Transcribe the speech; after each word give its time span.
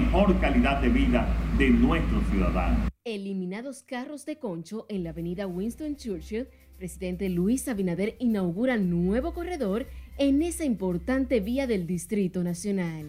mejor 0.00 0.38
calidad 0.40 0.80
de 0.80 0.88
vida 0.88 1.26
de 1.58 1.70
nuestros 1.70 2.24
ciudadanos. 2.30 2.88
Eliminados 3.04 3.82
carros 3.82 4.24
de 4.26 4.38
concho 4.38 4.86
en 4.88 5.02
la 5.02 5.10
avenida 5.10 5.46
Winston 5.46 5.96
Churchill, 5.96 6.46
presidente 6.76 7.28
Luis 7.28 7.66
Abinader 7.66 8.14
inaugura 8.20 8.76
nuevo 8.76 9.34
corredor 9.34 9.86
en 10.16 10.42
esa 10.42 10.64
importante 10.64 11.40
vía 11.40 11.66
del 11.66 11.86
Distrito 11.86 12.44
Nacional. 12.44 13.08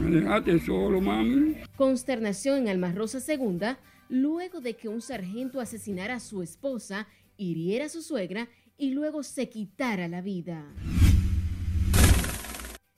Me 0.00 0.60
solo, 0.60 1.00
mami. 1.00 1.56
Consternación 1.76 2.58
en 2.58 2.68
Alma 2.68 2.92
Rosa 2.92 3.18
Segunda 3.18 3.78
luego 4.08 4.60
de 4.60 4.76
que 4.76 4.88
un 4.88 5.00
sargento 5.00 5.60
asesinara 5.60 6.16
a 6.16 6.20
su 6.20 6.42
esposa, 6.42 7.08
hiriera 7.36 7.86
a 7.86 7.88
su 7.88 8.02
suegra 8.02 8.48
y 8.76 8.90
luego 8.90 9.24
se 9.24 9.48
quitara 9.48 10.06
la 10.06 10.20
vida. 10.20 10.64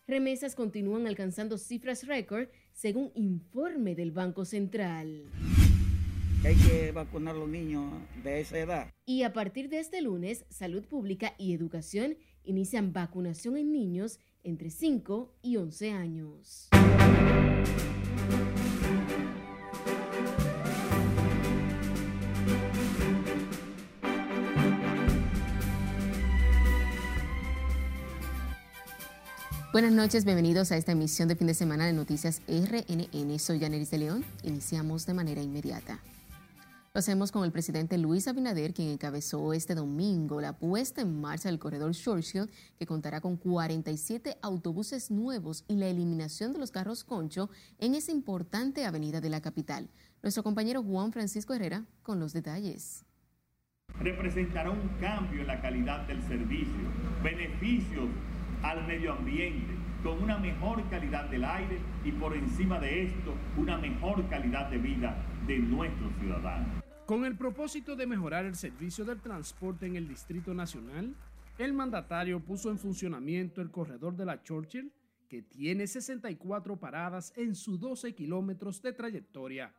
Remesas 0.09 0.55
continúan 0.55 1.09
alcanzando 1.09 1.59
cifras 1.59 2.07
récord 2.07 2.47
según 2.73 3.11
informe 3.17 3.97
del 3.97 4.13
Banco 4.13 4.45
Central. 4.45 5.25
Hay 6.45 6.55
que 6.55 6.93
vacunar 6.93 7.35
a 7.35 7.39
los 7.39 7.49
niños 7.49 7.93
de 8.23 8.41
esa 8.41 8.57
edad. 8.57 8.91
Y 9.05 9.25
a 9.25 9.33
partir 9.33 9.69
de 9.69 9.81
este 9.81 10.01
lunes, 10.01 10.45
Salud 10.49 10.85
Pública 10.85 11.35
y 11.39 11.55
Educación 11.55 12.17
inician 12.45 12.93
vacunación 12.93 13.57
en 13.57 13.73
niños 13.73 14.21
entre 14.45 14.71
5 14.71 15.35
y 15.43 15.57
11 15.57 15.91
años. 15.91 16.69
Buenas 29.77 29.93
noches, 29.93 30.25
bienvenidos 30.25 30.73
a 30.73 30.79
esta 30.79 30.93
emisión 30.93 31.29
de 31.29 31.37
fin 31.37 31.49
de 31.49 31.53
semana 31.53 31.85
de 31.85 31.93
Noticias 31.93 32.41
RNN. 32.49 33.39
Soy 33.39 33.61
Janeris 33.61 33.91
de 33.91 33.99
León. 33.99 34.25
Iniciamos 34.43 35.05
de 35.05 35.13
manera 35.13 35.43
inmediata. 35.43 35.99
Lo 36.95 37.01
hacemos 37.01 37.31
con 37.31 37.45
el 37.45 37.53
presidente 37.53 37.99
Luis 37.99 38.27
Abinader, 38.27 38.73
quien 38.73 38.89
encabezó 38.89 39.53
este 39.53 39.75
domingo 39.75 40.41
la 40.41 40.55
puesta 40.55 41.03
en 41.03 41.21
marcha 41.21 41.51
del 41.51 41.59
corredor 41.59 41.93
Shortshield, 41.93 42.49
que 42.79 42.87
contará 42.87 43.21
con 43.21 43.37
47 43.37 44.39
autobuses 44.41 45.11
nuevos 45.11 45.63
y 45.69 45.77
la 45.77 45.89
eliminación 45.89 46.55
de 46.55 46.59
los 46.59 46.71
carros 46.71 47.05
concho 47.05 47.51
en 47.79 47.95
esa 47.95 48.13
importante 48.13 48.87
avenida 48.87 49.21
de 49.21 49.29
la 49.29 49.43
capital. 49.43 49.91
Nuestro 50.23 50.43
compañero 50.43 50.83
Juan 50.83 51.13
Francisco 51.13 51.53
Herrera 51.53 51.85
con 52.03 52.19
los 52.19 52.33
detalles. 52.33 53.05
Representará 54.01 54.71
un 54.71 54.89
cambio 55.03 55.43
en 55.43 55.47
la 55.47 55.61
calidad 55.61 56.07
del 56.07 56.27
servicio, 56.27 56.73
beneficios 57.23 58.09
al 58.71 58.85
medio 58.85 59.13
ambiente, 59.13 59.75
con 60.03 60.21
una 60.21 60.39
mejor 60.39 60.89
calidad 60.91 61.31
del 61.31 61.45
aire 61.45 61.79
y 62.05 62.11
por 62.11 62.37
encima 62.37 62.81
de 62.81 63.05
esto, 63.05 63.33
una 63.57 63.79
mejor 63.79 64.29
calidad 64.29 64.69
de 64.69 64.79
vida 64.79 65.25
de 65.47 65.59
nuestros 65.61 66.13
ciudadanos. 66.19 66.83
Con 67.07 67.25
el 67.25 67.37
propósito 67.37 67.95
de 67.95 68.09
mejorar 68.09 68.45
el 68.45 68.57
servicio 68.57 69.05
del 69.05 69.21
transporte 69.21 69.87
en 69.87 69.95
el 69.95 70.09
Distrito 70.09 70.53
Nacional, 70.53 71.15
el 71.59 71.73
mandatario 71.73 72.41
puso 72.41 72.69
en 72.71 72.79
funcionamiento 72.79 73.61
el 73.61 73.71
corredor 73.71 74.17
de 74.17 74.25
la 74.25 74.43
Churchill, 74.43 74.93
que 75.29 75.43
tiene 75.43 75.87
64 75.87 76.77
paradas 76.77 77.33
en 77.37 77.55
sus 77.55 77.79
12 77.79 78.15
kilómetros 78.17 78.83
de 78.83 78.93
trayectoria. 78.93 79.73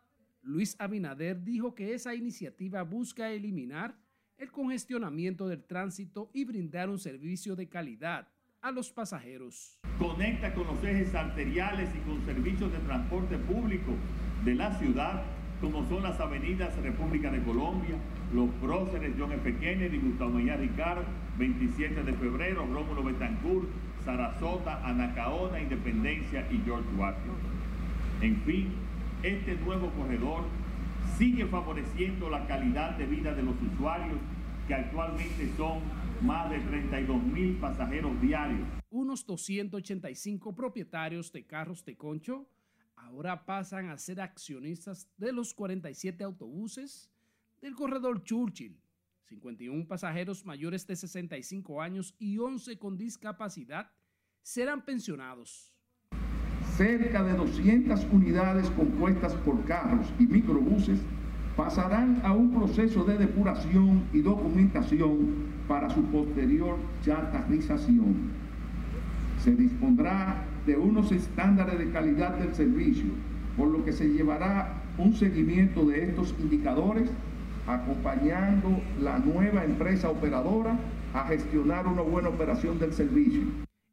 Luis 0.43 0.77
Abinader 0.79 1.43
dijo 1.43 1.75
que 1.75 1.93
esa 1.93 2.15
iniciativa 2.15 2.83
busca 2.83 3.29
eliminar 3.31 3.97
el 4.37 4.49
congestionamiento 4.49 5.47
del 5.49 5.65
tránsito 5.65 6.29
y 6.33 6.45
brindar 6.45 6.89
un 6.89 6.99
servicio 6.99 7.55
de 7.57 7.67
calidad 7.67 8.29
a 8.61 8.71
los 8.71 8.89
pasajeros. 8.89 9.77
Conecta 9.99 10.53
con 10.53 10.67
los 10.67 10.83
ejes 10.83 11.13
arteriales 11.13 11.89
y 11.95 11.99
con 11.99 12.25
servicios 12.25 12.71
de 12.71 12.79
transporte 12.79 13.37
público 13.37 13.93
de 14.43 14.55
la 14.55 14.77
ciudad, 14.77 15.23
como 15.61 15.87
son 15.87 16.03
las 16.03 16.19
avenidas 16.19 16.75
República 16.77 17.31
de 17.31 17.41
Colombia, 17.43 17.95
los 18.33 18.49
próceres 18.61 19.13
John 19.17 19.31
F. 19.31 19.55
Kennedy, 19.57 19.97
Gustavo 19.97 20.31
Mejía 20.31 20.57
Ricard, 20.57 21.03
27 21.37 22.03
de 22.03 22.13
febrero, 22.13 22.65
Rómulo 22.65 23.03
Betancourt, 23.03 23.67
Sarasota, 24.03 24.85
Anacaona, 24.85 25.59
Independencia 25.59 26.47
y 26.51 26.61
George 26.65 26.87
Washington. 26.97 27.35
En 28.21 28.41
fin, 28.41 28.73
este 29.23 29.55
nuevo 29.55 29.89
corredor 29.91 30.43
sigue 31.17 31.45
favoreciendo 31.45 32.29
la 32.29 32.45
calidad 32.47 32.91
de 32.97 33.05
vida 33.05 33.33
de 33.33 33.43
los 33.43 33.55
usuarios 33.73 34.17
que 34.67 34.75
actualmente 34.75 35.49
son 35.55 35.79
más 36.21 36.49
de 36.49 36.59
32 36.59 37.23
mil 37.23 37.57
pasajeros 37.59 38.19
diarios. 38.21 38.67
Unos 38.89 39.25
285 39.25 40.55
propietarios 40.55 41.31
de 41.31 41.45
carros 41.45 41.83
de 41.85 41.95
concho 41.95 42.47
ahora 42.95 43.45
pasan 43.45 43.89
a 43.89 43.97
ser 43.97 44.21
accionistas 44.21 45.09
de 45.17 45.31
los 45.31 45.53
47 45.53 46.23
autobuses 46.23 47.09
del 47.61 47.75
corredor 47.75 48.23
Churchill. 48.23 48.79
51 49.25 49.87
pasajeros 49.87 50.45
mayores 50.45 50.87
de 50.87 50.95
65 50.95 51.81
años 51.81 52.15
y 52.17 52.37
11 52.37 52.77
con 52.77 52.97
discapacidad 52.97 53.91
serán 54.41 54.85
pensionados. 54.85 55.73
Cerca 56.77 57.23
de 57.23 57.33
200 57.33 58.05
unidades 58.11 58.69
compuestas 58.71 59.33
por 59.35 59.65
carros 59.65 60.07
y 60.19 60.27
microbuses 60.27 60.99
pasarán 61.55 62.21
a 62.23 62.33
un 62.33 62.53
proceso 62.53 63.03
de 63.03 63.17
depuración 63.17 64.07
y 64.13 64.21
documentación 64.21 65.46
para 65.67 65.89
su 65.89 66.03
posterior 66.05 66.77
chatarrización. 67.03 68.31
Se 69.43 69.55
dispondrá 69.55 70.43
de 70.65 70.75
unos 70.75 71.11
estándares 71.11 71.77
de 71.79 71.91
calidad 71.91 72.37
del 72.37 72.53
servicio, 72.53 73.11
por 73.55 73.69
lo 73.69 73.83
que 73.83 73.93
se 73.93 74.09
llevará 74.09 74.81
un 74.97 75.13
seguimiento 75.13 75.85
de 75.85 76.09
estos 76.09 76.33
indicadores, 76.39 77.09
acompañando 77.67 78.81
la 79.01 79.19
nueva 79.19 79.63
empresa 79.63 80.09
operadora 80.09 80.77
a 81.13 81.25
gestionar 81.27 81.87
una 81.87 82.01
buena 82.01 82.29
operación 82.29 82.79
del 82.79 82.93
servicio. 82.93 83.41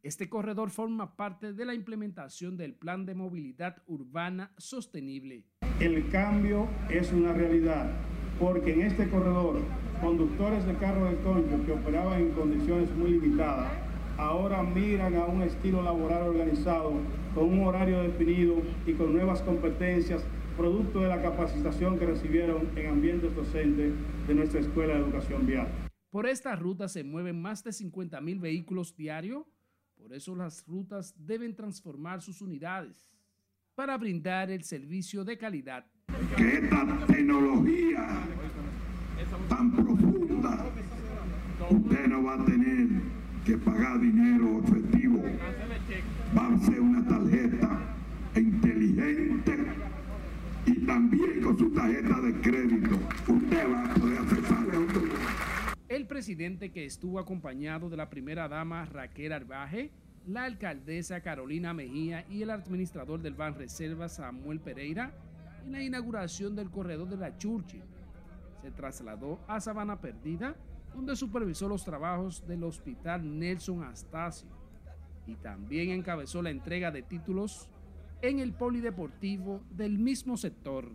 Este 0.02 0.28
corredor 0.28 0.70
forma 0.70 1.16
parte 1.16 1.54
de 1.54 1.64
la 1.64 1.74
implementación 1.74 2.56
del 2.56 2.74
Plan 2.74 3.06
de 3.06 3.14
Movilidad 3.14 3.82
Urbana 3.86 4.52
Sostenible 4.58 5.44
el 5.80 6.08
cambio 6.08 6.68
es 6.88 7.12
una 7.12 7.32
realidad, 7.32 7.90
porque 8.38 8.74
en 8.74 8.82
este 8.82 9.08
corredor, 9.08 9.60
conductores 10.04 10.66
de 10.66 10.74
carros 10.74 11.10
de 11.10 11.16
concho 11.22 11.64
que 11.64 11.72
operaban 11.72 12.20
en 12.20 12.30
condiciones 12.32 12.94
muy 12.94 13.12
limitadas, 13.12 13.72
ahora 14.18 14.62
miran 14.62 15.14
a 15.16 15.24
un 15.24 15.40
estilo 15.40 15.82
laboral 15.82 16.28
organizado, 16.28 16.92
con 17.34 17.44
un 17.44 17.66
horario 17.66 18.02
definido 18.02 18.56
y 18.86 18.92
con 18.92 19.14
nuevas 19.14 19.40
competencias, 19.40 20.22
producto 20.58 21.00
de 21.00 21.08
la 21.08 21.22
capacitación 21.22 21.98
que 21.98 22.04
recibieron 22.04 22.68
en 22.76 22.86
ambientes 22.90 23.34
docentes 23.34 23.94
de 24.28 24.34
nuestra 24.34 24.60
Escuela 24.60 24.94
de 24.94 25.00
Educación 25.00 25.46
Vial. 25.46 25.68
Por 26.10 26.26
esta 26.26 26.54
ruta 26.54 26.86
se 26.86 27.02
mueven 27.02 27.40
más 27.40 27.64
de 27.64 27.72
50 27.72 28.20
mil 28.20 28.38
vehículos 28.38 28.94
diarios, 28.94 29.46
por 29.96 30.12
eso 30.12 30.36
las 30.36 30.66
rutas 30.66 31.14
deben 31.16 31.56
transformar 31.56 32.20
sus 32.20 32.42
unidades 32.42 33.08
para 33.74 33.96
brindar 33.96 34.50
el 34.50 34.64
servicio 34.64 35.24
de 35.24 35.38
calidad. 35.38 35.86
Que 36.36 36.58
esta 36.58 37.06
tecnología 37.06 38.24
tan 39.48 39.70
profunda, 39.72 40.66
usted 41.70 42.06
no 42.08 42.24
va 42.24 42.34
a 42.34 42.44
tener 42.44 42.88
que 43.44 43.58
pagar 43.58 44.00
dinero 44.00 44.62
efectivo. 44.64 45.22
Va 46.36 46.54
a 46.54 46.58
ser 46.58 46.80
una 46.80 47.06
tarjeta 47.06 47.80
inteligente 48.36 49.66
y 50.66 50.86
también 50.86 51.42
con 51.42 51.58
su 51.58 51.70
tarjeta 51.70 52.20
de 52.20 52.34
crédito. 52.40 52.98
Usted 53.28 53.72
va 53.72 53.84
a 53.84 53.94
poder 53.94 54.18
accesar 54.18 54.66
El 55.88 56.06
presidente 56.06 56.70
que 56.70 56.84
estuvo 56.84 57.18
acompañado 57.18 57.90
de 57.90 57.96
la 57.96 58.10
primera 58.10 58.48
dama 58.48 58.86
Raquel 58.86 59.32
Arbaje 59.32 59.90
la 60.26 60.44
alcaldesa 60.44 61.20
Carolina 61.20 61.74
Mejía 61.74 62.24
y 62.30 62.42
el 62.42 62.50
administrador 62.50 63.20
del 63.20 63.34
Ban 63.34 63.54
Reserva 63.54 64.08
Samuel 64.08 64.58
Pereira 64.58 65.12
en 65.64 65.72
la 65.72 65.82
inauguración 65.82 66.56
del 66.56 66.70
corredor 66.70 67.08
de 67.08 67.16
la 67.16 67.36
Churchill. 67.36 67.82
Se 68.64 68.70
trasladó 68.70 69.38
a 69.46 69.60
Sabana 69.60 70.00
Perdida, 70.00 70.56
donde 70.94 71.14
supervisó 71.16 71.68
los 71.68 71.84
trabajos 71.84 72.46
del 72.46 72.64
Hospital 72.64 73.38
Nelson 73.38 73.84
Astacio 73.84 74.48
y 75.26 75.34
también 75.34 75.90
encabezó 75.90 76.40
la 76.40 76.48
entrega 76.48 76.90
de 76.90 77.02
títulos 77.02 77.68
en 78.22 78.38
el 78.38 78.54
polideportivo 78.54 79.60
del 79.68 79.98
mismo 79.98 80.38
sector. 80.38 80.90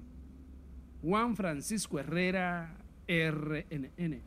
Juan 1.04 1.36
Francisco 1.36 2.00
Herrera, 2.00 2.76
RNN. 3.08 4.24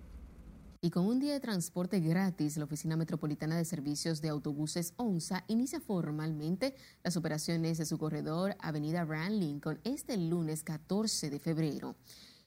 Y 0.80 0.90
con 0.90 1.06
un 1.06 1.18
día 1.18 1.32
de 1.32 1.40
transporte 1.40 1.98
gratis, 1.98 2.56
la 2.56 2.64
Oficina 2.64 2.96
Metropolitana 2.96 3.56
de 3.56 3.64
Servicios 3.64 4.20
de 4.20 4.28
Autobuses 4.28 4.94
ONSA 4.98 5.42
inicia 5.48 5.80
formalmente 5.80 6.76
las 7.02 7.16
operaciones 7.16 7.78
de 7.78 7.86
su 7.86 7.98
corredor 7.98 8.54
Avenida 8.60 9.04
Brand 9.04 9.40
Lincoln 9.40 9.80
este 9.82 10.16
lunes 10.16 10.62
14 10.62 11.28
de 11.28 11.40
febrero. 11.40 11.96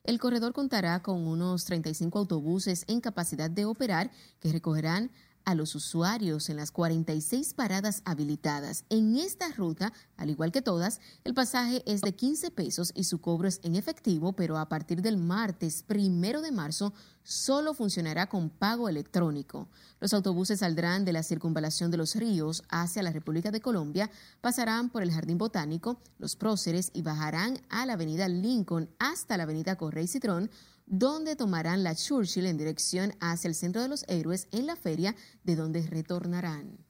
El 0.05 0.19
corredor 0.19 0.53
contará 0.53 1.01
con 1.01 1.25
unos 1.25 1.65
35 1.65 2.19
autobuses 2.19 2.85
en 2.87 3.01
capacidad 3.01 3.49
de 3.49 3.65
operar 3.65 4.11
que 4.39 4.51
recogerán 4.51 5.09
a 5.45 5.55
los 5.55 5.75
usuarios 5.75 6.49
en 6.49 6.57
las 6.57 6.71
46 6.71 7.53
paradas 7.53 8.01
habilitadas. 8.03 8.83
En 8.89 9.15
esta 9.15 9.49
ruta, 9.49 9.93
al 10.17 10.29
igual 10.29 10.51
que 10.51 10.61
todas, 10.61 10.99
el 11.23 11.33
pasaje 11.33 11.83
es 11.85 12.01
de 12.01 12.15
15 12.15 12.51
pesos 12.51 12.91
y 12.95 13.05
su 13.05 13.21
cobro 13.21 13.47
es 13.47 13.59
en 13.63 13.75
efectivo, 13.75 14.33
pero 14.33 14.57
a 14.57 14.67
partir 14.67 15.01
del 15.01 15.17
martes 15.17 15.83
primero 15.83 16.41
de 16.41 16.51
marzo 16.51 16.93
solo 17.23 17.73
funcionará 17.73 18.27
con 18.27 18.49
pago 18.49 18.87
electrónico. 18.87 19.67
Los 19.99 20.13
autobuses 20.13 20.59
saldrán 20.59 21.05
de 21.05 21.13
la 21.13 21.23
circunvalación 21.23 21.89
de 21.89 21.97
los 21.97 22.15
ríos 22.15 22.63
hacia 22.69 23.03
la 23.03 23.11
República 23.11 23.51
de 23.51 23.61
Colombia, 23.61 24.11
pasarán 24.41 24.89
por 24.89 25.01
el 25.01 25.11
Jardín 25.11 25.37
Botánico, 25.37 25.99
los 26.19 26.35
próceres 26.35 26.91
y 26.93 27.01
bajarán 27.01 27.59
a 27.69 27.85
la 27.85 27.93
avenida 27.93 28.27
Lincoln 28.27 28.89
hasta 28.99 29.37
la 29.37 29.43
avenida 29.43 29.75
Correy 29.75 30.07
Citrón, 30.07 30.49
donde 30.85 31.35
tomarán 31.35 31.83
la 31.83 31.95
Churchill 31.95 32.45
en 32.45 32.57
dirección 32.57 33.13
hacia 33.19 33.47
el 33.47 33.55
Centro 33.55 33.81
de 33.81 33.87
los 33.87 34.05
Héroes 34.07 34.47
en 34.51 34.65
la 34.65 34.75
feria, 34.75 35.15
de 35.43 35.55
donde 35.55 35.81
retornarán. 35.81 36.85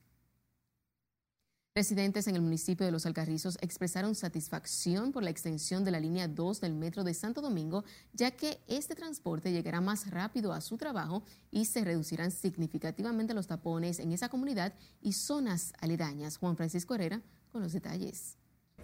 Residentes 1.78 2.26
en 2.28 2.36
el 2.38 2.42
municipio 2.42 2.86
de 2.86 2.92
Los 2.94 3.06
Alcarrizos 3.06 3.58
expresaron 3.60 4.16
satisfacción 4.16 5.12
por 5.12 5.24
la 5.24 5.30
extensión 5.30 5.84
de 5.84 5.92
la 5.92 6.00
línea 6.00 6.30
2 6.30 6.62
del 6.62 6.74
metro 6.74 7.04
de 7.04 7.14
Santo 7.14 7.42
Domingo, 7.42 7.84
ya 8.14 8.32
que 8.32 8.62
este 8.68 8.96
transporte 8.96 9.52
llegará 9.52 9.82
más 9.82 10.10
rápido 10.10 10.54
a 10.54 10.62
su 10.62 10.78
trabajo 10.78 11.24
y 11.52 11.66
se 11.66 11.84
reducirán 11.84 12.32
significativamente 12.32 13.34
los 13.34 13.48
tapones 13.48 14.00
en 14.00 14.14
esa 14.14 14.30
comunidad 14.30 14.74
y 15.02 15.12
zonas 15.12 15.74
aledañas. 15.82 16.38
Juan 16.38 16.56
Francisco 16.56 16.96
Herrera 16.96 17.22
con 17.52 17.62
los 17.62 17.74
detalles. 17.74 18.38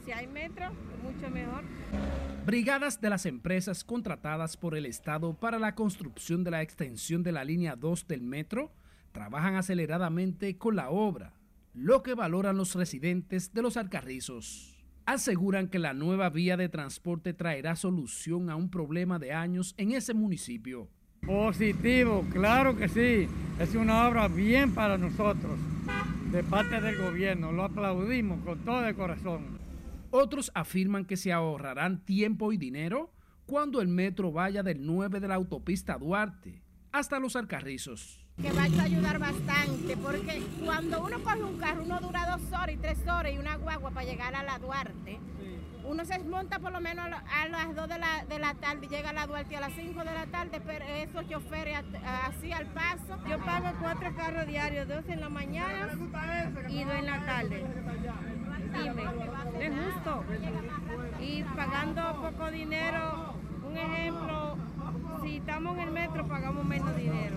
Si 0.06 0.12
hay 0.12 0.28
metro, 0.28 0.72
mucho 1.04 1.30
mejor. 1.30 1.64
Brigadas 2.46 3.00
de 3.02 3.10
las 3.10 3.26
empresas 3.26 3.84
contratadas 3.84 4.58
por 4.58 4.76
el 4.76 4.86
Estado 4.86 5.34
para 5.34 5.60
la 5.60 5.76
construcción 5.76 6.44
de 6.44 6.52
la 6.52 6.62
extensión 6.62 7.24
de 7.24 7.32
la 7.32 7.44
línea 7.44 7.76
2 7.76 8.08
del 8.08 8.22
metro 8.22 8.72
trabajan 9.12 9.56
aceleradamente 9.56 10.58
con 10.58 10.76
la 10.76 10.90
obra 10.90 11.34
lo 11.74 12.04
que 12.04 12.16
valoran 12.16 12.58
los 12.58 12.76
residentes 12.76 13.54
de 13.54 13.62
los 13.62 13.78
Alcarrizos. 13.78 14.84
Aseguran 15.06 15.68
que 15.68 15.80
la 15.80 15.94
nueva 15.94 16.30
vía 16.30 16.58
de 16.58 16.70
transporte 16.70 17.34
traerá 17.34 17.76
solución 17.76 18.50
a 18.50 18.56
un 18.56 18.70
problema 18.70 19.20
de 19.20 19.34
años 19.34 19.74
en 19.78 19.92
ese 19.92 20.14
municipio. 20.14 20.90
Positivo, 21.26 22.26
claro 22.32 22.76
que 22.76 22.90
sí. 22.90 23.28
Es 23.60 23.76
una 23.76 24.08
obra 24.08 24.28
bien 24.28 24.74
para 24.74 24.98
nosotros, 24.98 25.60
de 26.32 26.44
parte 26.44 26.82
del 26.82 26.98
gobierno. 26.98 27.52
Lo 27.52 27.64
aplaudimos 27.64 28.44
con 28.44 28.60
todo 28.60 28.86
el 28.86 28.96
corazón. 28.96 29.61
Otros 30.12 30.52
afirman 30.54 31.06
que 31.06 31.18
se 31.18 31.32
ahorrarán 31.32 32.06
tiempo 32.06 32.52
y 32.52 32.58
dinero 32.58 33.14
cuando 33.46 33.82
el 33.82 33.88
metro 33.88 34.32
vaya 34.32 34.62
del 34.62 34.86
9 34.86 35.20
de 35.20 35.28
la 35.28 35.36
autopista 35.36 35.98
Duarte 35.98 36.62
hasta 36.92 37.20
los 37.20 37.36
Alcarrizos 37.36 38.22
que 38.42 38.52
va 38.52 38.64
a 38.64 38.84
ayudar 38.84 39.20
bastante, 39.20 39.98
porque 39.98 40.42
cuando 40.66 41.04
uno 41.04 41.22
coge 41.24 41.44
un 41.44 41.58
carro, 41.60 41.84
uno 41.84 42.00
dura 42.00 42.26
dos 42.26 42.42
horas 42.52 42.74
y 42.74 42.78
tres 42.78 42.98
horas 43.08 43.34
y 43.34 43.38
una 43.38 43.56
guagua 43.56 43.92
para 43.92 44.06
llegar 44.06 44.36
a 44.36 44.44
la 44.44 44.58
Duarte. 44.58 45.20
Uno 45.84 46.06
se 46.06 46.18
monta 46.20 46.60
por 46.60 46.72
lo 46.72 46.80
menos 46.80 47.06
a 47.06 47.48
las 47.50 47.76
2 47.76 47.90
de 47.90 47.98
la, 47.98 48.26
de 48.26 48.40
la 48.40 48.54
tarde 48.56 48.86
y 48.86 48.90
llega 48.90 49.10
a 49.10 49.14
la 49.14 49.28
Duarte 49.28 49.58
a 49.58 49.62
las 49.62 49.74
5 49.74 50.00
de 50.00 50.06
la 50.06 50.26
tarde, 50.28 50.62
pero 50.66 50.86
esos 50.86 51.28
choferes 51.28 51.80
así 52.04 52.52
al 52.52 52.68
paso. 52.68 53.18
Yo 53.28 53.40
pago 53.40 53.78
cuatro 53.80 54.16
carros 54.16 54.48
diarios, 54.48 54.88
dos 54.88 55.04
en 55.08 55.20
la 55.20 55.30
mañana 55.30 55.90
y 56.70 56.84
dos 56.84 56.96
en 56.96 57.06
la 57.06 57.26
tarde. 57.26 57.66
Dime, 58.74 59.04
es 59.60 59.74
justo. 59.74 60.24
Y 61.20 61.44
pagando 61.44 62.22
poco 62.22 62.52
dinero, 62.52 63.36
un 63.68 63.78
ejemplo, 63.78 64.58
si 65.24 65.38
estamos 65.38 65.78
en 65.78 65.84
el 65.84 65.92
metro 65.92 66.28
pagamos 66.28 66.66
menos 66.66 66.96
dinero 66.96 67.36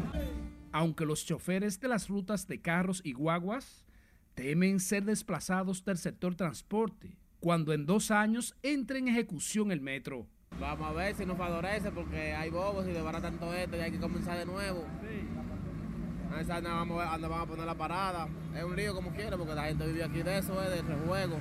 aunque 0.74 1.06
los 1.06 1.24
choferes 1.24 1.78
de 1.78 1.86
las 1.86 2.08
rutas 2.08 2.48
de 2.48 2.60
carros 2.60 3.00
y 3.04 3.12
guaguas 3.12 3.86
temen 4.34 4.80
ser 4.80 5.04
desplazados 5.04 5.84
del 5.84 5.98
sector 5.98 6.34
transporte 6.34 7.16
cuando 7.38 7.72
en 7.72 7.86
dos 7.86 8.10
años 8.10 8.56
entre 8.64 8.98
en 8.98 9.06
ejecución 9.06 9.70
el 9.70 9.80
metro. 9.80 10.26
Vamos 10.58 10.88
a 10.88 10.92
ver 10.92 11.14
si 11.14 11.24
nos 11.26 11.38
favorece 11.38 11.92
porque 11.92 12.34
hay 12.34 12.50
bobos 12.50 12.88
y 12.88 12.90
de 12.90 13.02
tanto 13.04 13.54
esto 13.54 13.76
y 13.76 13.80
hay 13.80 13.92
que 13.92 14.00
comenzar 14.00 14.36
de 14.36 14.46
nuevo. 14.46 14.84
Sí. 15.00 15.43
A 16.34 16.60
vamos 16.60 17.02
a, 17.02 17.16
van 17.16 17.40
a 17.40 17.46
poner 17.46 17.64
la 17.64 17.76
parada. 17.76 18.28
Es 18.56 18.64
un 18.64 18.76
lío 18.76 18.94
como 18.94 19.12
quiera 19.12 19.36
porque 19.36 19.54
la 19.54 19.64
gente 19.64 19.86
vive 19.86 20.04
aquí 20.04 20.22
de 20.22 20.38
eso, 20.38 20.60
de 20.60 20.82
rejuego. 20.82 21.38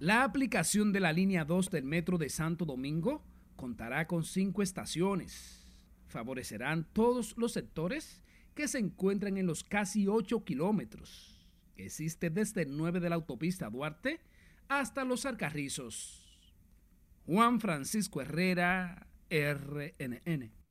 La 0.00 0.24
aplicación 0.24 0.92
de 0.92 1.00
la 1.00 1.12
línea 1.12 1.44
2 1.44 1.70
del 1.70 1.84
metro 1.84 2.18
de 2.18 2.28
Santo 2.28 2.64
Domingo 2.64 3.22
contará 3.56 4.06
con 4.06 4.24
cinco 4.24 4.62
estaciones. 4.62 5.66
Favorecerán 6.08 6.84
todos 6.92 7.36
los 7.36 7.52
sectores 7.52 8.22
que 8.54 8.68
se 8.68 8.78
encuentran 8.78 9.36
en 9.36 9.46
los 9.46 9.62
casi 9.62 10.08
8 10.08 10.44
kilómetros 10.44 11.32
existe 11.84 12.30
desde 12.30 12.62
el 12.62 12.76
9 12.76 13.00
de 13.00 13.08
la 13.08 13.16
autopista 13.16 13.68
Duarte 13.70 14.20
hasta 14.68 15.04
los 15.04 15.26
Arcarrizos. 15.26 16.18
Juan 17.26 17.60
Francisco 17.60 18.20
Herrera, 18.20 19.06
RNN. 19.30 20.61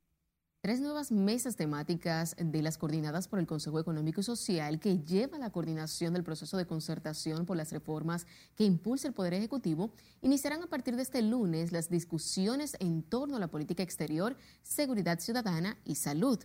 Tres 0.63 0.80
nuevas 0.80 1.12
mesas 1.12 1.56
temáticas 1.56 2.36
de 2.38 2.62
las 2.62 2.78
coordinadas 2.78 3.28
por 3.28 3.40
el 3.40 3.48
Consejo 3.48 3.80
Económico 3.80 4.22
y 4.22 4.24
Social 4.24 4.80
que 4.80 5.00
lleva 5.00 5.40
la 5.40 5.50
coordinación 5.50 6.13
del 6.13 6.24
proceso 6.24 6.56
de 6.56 6.68
concertación 6.68 7.48
por 7.48 7.58
las 7.58 7.72
reformas 7.72 8.28
que 8.56 8.63
impulsa 8.63 9.08
el 9.08 9.16
Poder 9.16 9.34
Ejecutivo 9.34 9.92
iniciarán 10.22 10.62
a 10.62 10.68
partir 10.68 10.96
de 10.96 11.02
este 11.02 11.24
lunes 11.24 11.72
las 11.72 11.90
discusiones 11.90 12.78
en 12.80 13.02
torno 13.02 13.38
a 13.38 13.40
la 13.40 13.48
política 13.48 13.81
exterior, 13.81 14.38
seguridad 14.62 15.19
ciudadana 15.19 15.80
y 15.84 15.96
salud. 15.96 16.38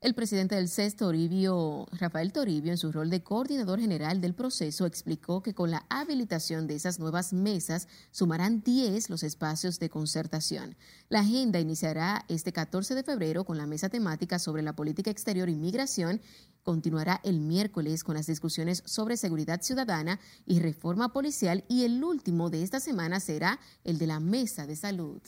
El 0.00 0.14
presidente 0.14 0.54
del 0.54 0.70
CES, 0.70 0.96
Toribio, 0.96 1.86
Rafael 1.92 2.32
Toribio, 2.32 2.72
en 2.72 2.78
su 2.78 2.90
rol 2.90 3.10
de 3.10 3.22
coordinador 3.22 3.80
general 3.80 4.22
del 4.22 4.32
proceso, 4.32 4.86
explicó 4.86 5.42
que 5.42 5.52
con 5.52 5.70
la 5.70 5.84
habilitación 5.90 6.66
de 6.66 6.74
esas 6.74 6.98
nuevas 6.98 7.34
mesas 7.34 7.86
sumarán 8.10 8.62
10 8.62 9.10
los 9.10 9.22
espacios 9.22 9.78
de 9.78 9.90
concertación. 9.90 10.74
La 11.10 11.20
agenda 11.20 11.60
iniciará 11.60 12.24
este 12.28 12.50
14 12.50 12.94
de 12.94 13.02
febrero 13.02 13.44
con 13.44 13.58
la 13.58 13.66
mesa 13.66 13.90
temática 13.90 14.38
sobre 14.38 14.62
la 14.62 14.74
política 14.74 15.10
exterior 15.10 15.50
y 15.50 15.56
migración. 15.56 16.22
Continuará 16.62 17.20
el 17.22 17.40
miércoles 17.40 18.02
con 18.02 18.14
las 18.14 18.26
discusiones 18.26 18.82
sobre 18.86 19.18
seguridad 19.18 19.60
ciudadana 19.60 20.18
y 20.46 20.60
reforma 20.60 21.12
policial 21.12 21.66
y 21.68 21.84
el 21.84 22.02
último 22.02 22.48
de 22.48 22.62
esta 22.62 22.80
semana 22.80 23.20
será 23.20 23.60
el 23.84 23.98
de 23.98 24.06
la 24.06 24.18
mesa 24.18 24.66
de 24.66 24.76
salud. 24.76 25.20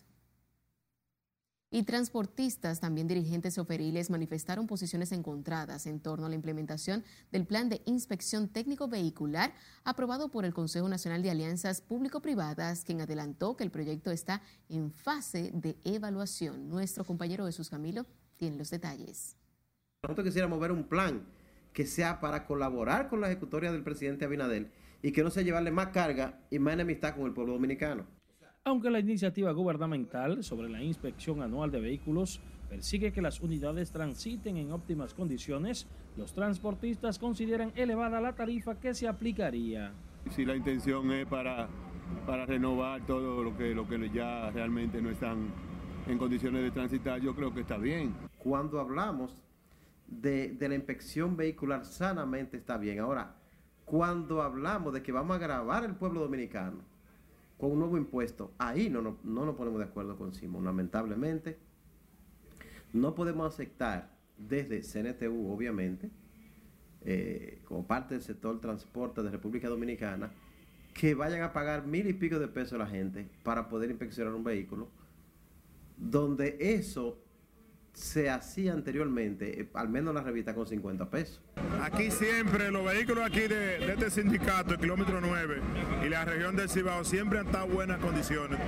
Y 1.74 1.84
transportistas, 1.84 2.80
también 2.80 3.08
dirigentes 3.08 3.56
oferiles, 3.56 4.10
manifestaron 4.10 4.66
posiciones 4.66 5.10
encontradas 5.10 5.86
en 5.86 6.00
torno 6.00 6.26
a 6.26 6.28
la 6.28 6.34
implementación 6.34 7.02
del 7.30 7.46
plan 7.46 7.70
de 7.70 7.80
inspección 7.86 8.48
técnico 8.48 8.88
vehicular 8.88 9.54
aprobado 9.82 10.28
por 10.28 10.44
el 10.44 10.52
Consejo 10.52 10.86
Nacional 10.90 11.22
de 11.22 11.30
Alianzas 11.30 11.80
Público-Privadas, 11.80 12.84
quien 12.84 13.00
adelantó 13.00 13.56
que 13.56 13.64
el 13.64 13.70
proyecto 13.70 14.10
está 14.10 14.42
en 14.68 14.92
fase 14.92 15.50
de 15.54 15.78
evaluación. 15.84 16.68
Nuestro 16.68 17.06
compañero 17.06 17.46
Jesús 17.46 17.70
Camilo 17.70 18.04
tiene 18.36 18.58
los 18.58 18.68
detalles. 18.68 19.38
Nosotros 20.02 20.26
quisiéramos 20.26 20.60
ver 20.60 20.72
un 20.72 20.84
plan 20.84 21.24
que 21.72 21.86
sea 21.86 22.20
para 22.20 22.46
colaborar 22.46 23.08
con 23.08 23.22
la 23.22 23.28
ejecutoria 23.28 23.72
del 23.72 23.82
presidente 23.82 24.26
Abinadel 24.26 24.70
y 25.00 25.12
que 25.12 25.22
no 25.22 25.30
sea 25.30 25.42
llevarle 25.42 25.70
más 25.70 25.88
carga 25.88 26.38
y 26.50 26.58
más 26.58 26.74
enemistad 26.74 27.16
con 27.16 27.24
el 27.24 27.32
pueblo 27.32 27.54
dominicano. 27.54 28.04
Aunque 28.64 28.90
la 28.90 29.00
iniciativa 29.00 29.50
gubernamental 29.50 30.44
sobre 30.44 30.68
la 30.68 30.80
inspección 30.80 31.42
anual 31.42 31.72
de 31.72 31.80
vehículos 31.80 32.40
persigue 32.70 33.12
que 33.12 33.20
las 33.20 33.40
unidades 33.40 33.90
transiten 33.90 34.56
en 34.56 34.70
óptimas 34.70 35.14
condiciones, 35.14 35.88
los 36.16 36.32
transportistas 36.32 37.18
consideran 37.18 37.72
elevada 37.74 38.20
la 38.20 38.36
tarifa 38.36 38.78
que 38.78 38.94
se 38.94 39.08
aplicaría. 39.08 39.92
Si 40.30 40.44
la 40.44 40.54
intención 40.54 41.10
es 41.10 41.26
para, 41.26 41.68
para 42.24 42.46
renovar 42.46 43.04
todo 43.04 43.42
lo 43.42 43.56
que, 43.56 43.74
lo 43.74 43.88
que 43.88 44.08
ya 44.10 44.48
realmente 44.50 45.02
no 45.02 45.10
están 45.10 45.48
en 46.06 46.16
condiciones 46.16 46.62
de 46.62 46.70
transitar, 46.70 47.20
yo 47.20 47.34
creo 47.34 47.52
que 47.52 47.62
está 47.62 47.78
bien. 47.78 48.14
Cuando 48.38 48.78
hablamos 48.78 49.42
de, 50.06 50.52
de 50.52 50.68
la 50.68 50.76
inspección 50.76 51.36
vehicular 51.36 51.84
sanamente 51.84 52.58
está 52.58 52.78
bien. 52.78 53.00
Ahora, 53.00 53.34
cuando 53.84 54.40
hablamos 54.40 54.94
de 54.94 55.02
que 55.02 55.10
vamos 55.10 55.34
a 55.34 55.40
grabar 55.40 55.82
el 55.82 55.96
pueblo 55.96 56.20
dominicano, 56.20 56.91
con 57.62 57.70
un 57.70 57.78
nuevo 57.78 57.96
impuesto, 57.96 58.50
ahí 58.58 58.90
no, 58.90 59.00
no, 59.00 59.18
nos 59.22 59.54
ponemos 59.54 59.78
de 59.78 59.84
acuerdo 59.84 60.18
con 60.18 60.34
Simón, 60.34 60.64
lamentablemente. 60.64 61.60
No 62.92 63.14
podemos 63.14 63.54
aceptar 63.54 64.10
desde 64.36 64.80
CNTU, 64.80 65.48
obviamente, 65.48 66.10
eh, 67.02 67.62
como 67.64 67.86
parte 67.86 68.14
del 68.14 68.22
sector 68.24 68.60
transporte 68.60 69.22
de 69.22 69.30
República 69.30 69.68
Dominicana, 69.68 70.32
que 70.92 71.14
vayan 71.14 71.42
a 71.42 71.52
pagar 71.52 71.86
mil 71.86 72.08
y 72.08 72.14
pico 72.14 72.40
de 72.40 72.48
pesos 72.48 72.72
a 72.72 72.78
la 72.78 72.88
gente 72.88 73.28
para 73.44 73.68
poder 73.68 73.90
inspeccionar 73.90 74.34
un 74.34 74.42
vehículo, 74.42 74.88
donde 75.96 76.56
eso 76.58 77.22
se 77.92 78.30
hacía 78.30 78.72
anteriormente, 78.72 79.60
eh, 79.60 79.68
al 79.74 79.88
menos 79.88 80.14
la 80.14 80.22
revista 80.22 80.54
con 80.54 80.66
50 80.66 81.10
pesos. 81.10 81.40
Aquí 81.82 82.10
siempre, 82.10 82.70
los 82.70 82.84
vehículos 82.84 83.24
aquí 83.24 83.40
de, 83.40 83.78
de, 83.78 83.92
este 83.92 84.10
sindicato, 84.10 84.72
el 84.72 84.80
kilómetro 84.80 85.20
9 85.20 85.60
y 86.04 86.08
la 86.08 86.24
región 86.24 86.56
del 86.56 86.68
Cibao, 86.68 87.04
siempre 87.04 87.38
han 87.38 87.46
estado 87.46 87.66
en 87.66 87.74
buenas 87.74 87.98
condiciones. 88.00 88.58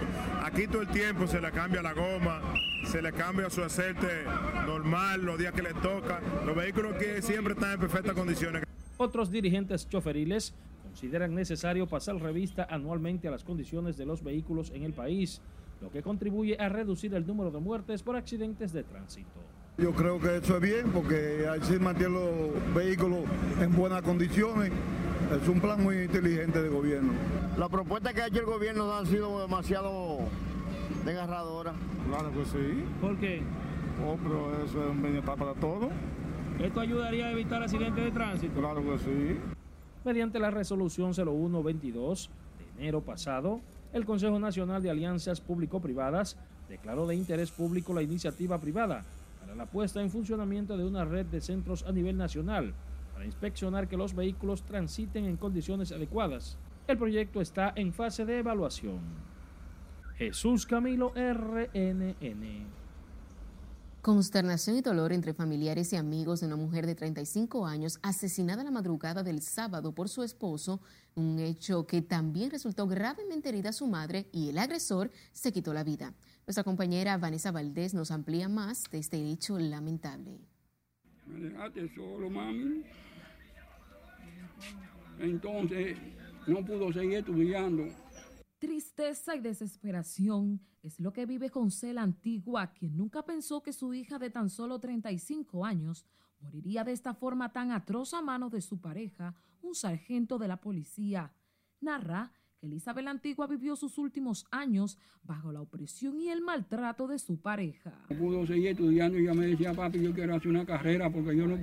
Aquí 0.42 0.66
todo 0.66 0.82
el 0.82 0.88
tiempo 0.88 1.26
se 1.26 1.40
le 1.40 1.50
cambia 1.52 1.82
la 1.82 1.94
goma, 1.94 2.42
se 2.86 3.00
le 3.00 3.12
cambia 3.12 3.48
su 3.48 3.62
aceite 3.62 4.24
normal 4.66 5.22
los 5.22 5.38
días 5.38 5.52
que 5.52 5.62
le 5.62 5.74
toca. 5.74 6.20
Los 6.44 6.54
vehículos 6.54 6.94
aquí 6.94 7.06
siempre 7.22 7.54
están 7.54 7.72
en 7.72 7.80
perfectas 7.80 8.14
condiciones. 8.14 8.62
Otros 8.98 9.30
dirigentes 9.30 9.88
choferiles 9.88 10.54
consideran 10.82 11.34
necesario 11.34 11.86
pasar 11.86 12.16
revista 12.16 12.66
anualmente 12.70 13.26
a 13.26 13.30
las 13.30 13.42
condiciones 13.42 13.96
de 13.96 14.06
los 14.06 14.22
vehículos 14.22 14.70
en 14.74 14.84
el 14.84 14.92
país 14.92 15.40
lo 15.84 15.90
que 15.90 16.02
contribuye 16.02 16.56
a 16.58 16.70
reducir 16.70 17.14
el 17.14 17.26
número 17.26 17.50
de 17.50 17.60
muertes 17.60 18.02
por 18.02 18.16
accidentes 18.16 18.72
de 18.72 18.84
tránsito. 18.84 19.28
Yo 19.76 19.92
creo 19.92 20.18
que 20.18 20.38
eso 20.38 20.56
es 20.56 20.62
bien 20.62 20.90
porque 20.92 21.46
así 21.46 21.78
mantiene 21.78 22.14
los 22.14 22.74
vehículos 22.74 23.20
en 23.60 23.76
buenas 23.76 24.00
condiciones. 24.00 24.72
Es 25.30 25.46
un 25.46 25.60
plan 25.60 25.82
muy 25.82 26.04
inteligente 26.04 26.62
de 26.62 26.70
gobierno. 26.70 27.12
La 27.58 27.68
propuesta 27.68 28.14
que 28.14 28.22
ha 28.22 28.28
hecho 28.28 28.40
el 28.40 28.46
gobierno 28.46 28.90
han 28.94 29.04
sido 29.04 29.42
demasiado 29.42 30.20
desgarradoras. 31.04 31.74
Claro 32.08 32.32
que 32.32 32.44
sí. 32.46 32.84
¿Por 33.02 33.18
qué? 33.18 33.42
Oh, 34.06 34.16
pero 34.22 34.64
eso 34.64 34.84
es 34.84 34.90
un 34.90 35.02
bienestar 35.02 35.36
para 35.36 35.52
todos. 35.52 35.90
¿Esto 36.60 36.80
ayudaría 36.80 37.26
a 37.26 37.32
evitar 37.32 37.62
accidentes 37.62 38.04
de 38.04 38.10
tránsito? 38.10 38.58
Claro 38.58 38.82
que 38.82 38.98
sí. 39.00 39.38
Mediante 40.02 40.38
la 40.38 40.50
resolución 40.50 41.12
0122 41.12 42.30
de 42.58 42.82
enero 42.82 43.02
pasado, 43.02 43.60
el 43.94 44.04
Consejo 44.04 44.40
Nacional 44.40 44.82
de 44.82 44.90
Alianzas 44.90 45.40
Público-Privadas 45.40 46.36
declaró 46.68 47.06
de 47.06 47.14
interés 47.14 47.52
público 47.52 47.94
la 47.94 48.02
iniciativa 48.02 48.58
privada 48.58 49.04
para 49.40 49.54
la 49.54 49.66
puesta 49.66 50.02
en 50.02 50.10
funcionamiento 50.10 50.76
de 50.76 50.84
una 50.84 51.04
red 51.04 51.26
de 51.26 51.40
centros 51.40 51.84
a 51.84 51.92
nivel 51.92 52.16
nacional 52.16 52.74
para 53.12 53.24
inspeccionar 53.24 53.86
que 53.86 53.96
los 53.96 54.12
vehículos 54.14 54.64
transiten 54.64 55.26
en 55.26 55.36
condiciones 55.36 55.92
adecuadas. 55.92 56.58
El 56.88 56.98
proyecto 56.98 57.40
está 57.40 57.72
en 57.76 57.92
fase 57.92 58.24
de 58.24 58.40
evaluación. 58.40 58.98
Jesús 60.16 60.66
Camilo 60.66 61.12
RNN. 61.14 62.83
Consternación 64.04 64.76
y 64.76 64.82
dolor 64.82 65.14
entre 65.14 65.32
familiares 65.32 65.90
y 65.94 65.96
amigos 65.96 66.40
de 66.40 66.46
una 66.46 66.56
mujer 66.56 66.84
de 66.84 66.94
35 66.94 67.66
años 67.66 67.98
asesinada 68.02 68.62
la 68.62 68.70
madrugada 68.70 69.22
del 69.22 69.40
sábado 69.40 69.94
por 69.94 70.10
su 70.10 70.22
esposo, 70.22 70.82
un 71.14 71.38
hecho 71.38 71.86
que 71.86 72.02
también 72.02 72.50
resultó 72.50 72.86
gravemente 72.86 73.48
herida 73.48 73.70
a 73.70 73.72
su 73.72 73.86
madre 73.86 74.26
y 74.30 74.50
el 74.50 74.58
agresor 74.58 75.10
se 75.32 75.52
quitó 75.52 75.72
la 75.72 75.84
vida. 75.84 76.12
Nuestra 76.46 76.64
compañera 76.64 77.16
Vanessa 77.16 77.50
Valdés 77.50 77.94
nos 77.94 78.10
amplía 78.10 78.46
más 78.46 78.82
de 78.90 78.98
este 78.98 79.16
hecho 79.16 79.58
lamentable. 79.58 80.38
Me 81.26 81.48
dejaste 81.48 81.90
solo, 81.94 82.28
mami. 82.28 82.82
Entonces 85.18 85.96
no 86.46 86.62
pudo 86.62 86.92
seguir 86.92 87.20
estudiando 87.20 87.84
Tristeza 88.64 89.36
y 89.36 89.40
desesperación 89.40 90.58
es 90.82 90.98
lo 90.98 91.12
que 91.12 91.26
vive 91.26 91.50
José 91.50 91.92
la 91.92 92.00
Antigua, 92.00 92.72
quien 92.72 92.96
nunca 92.96 93.22
pensó 93.22 93.62
que 93.62 93.74
su 93.74 93.92
hija 93.92 94.18
de 94.18 94.30
tan 94.30 94.48
solo 94.48 94.78
35 94.78 95.66
años 95.66 96.06
moriría 96.40 96.82
de 96.82 96.92
esta 96.92 97.12
forma 97.12 97.52
tan 97.52 97.72
atroz 97.72 98.14
a 98.14 98.22
manos 98.22 98.50
de 98.52 98.62
su 98.62 98.80
pareja, 98.80 99.34
un 99.60 99.74
sargento 99.74 100.38
de 100.38 100.48
la 100.48 100.62
policía. 100.62 101.30
Narra 101.82 102.32
que 102.58 102.64
Elizabeth 102.64 103.04
la 103.04 103.10
Antigua 103.10 103.46
vivió 103.46 103.76
sus 103.76 103.98
últimos 103.98 104.46
años 104.50 104.96
bajo 105.24 105.52
la 105.52 105.60
opresión 105.60 106.18
y 106.18 106.30
el 106.30 106.40
maltrato 106.40 107.06
de 107.06 107.18
su 107.18 107.38
pareja. 107.38 107.92
No 108.08 108.16
pudo 108.16 108.46
seguir 108.46 108.68
estudiando 108.68 109.18
y 109.18 109.24
ella 109.24 109.34
me 109.34 109.46
decía, 109.48 109.74
papi, 109.74 110.00
yo 110.00 110.14
quiero 110.14 110.36
hacer 110.36 110.48
una 110.48 110.64
carrera 110.64 111.12
porque 111.12 111.36
yo 111.36 111.46
no, 111.46 111.58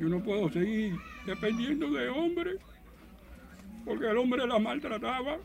yo 0.00 0.08
no 0.08 0.20
puedo 0.20 0.50
seguir 0.50 0.96
dependiendo 1.26 1.92
de 1.92 2.08
hombres 2.08 2.58
porque 3.84 4.10
el 4.10 4.16
hombre 4.16 4.46
la 4.46 4.58
maltrataba, 4.58 5.38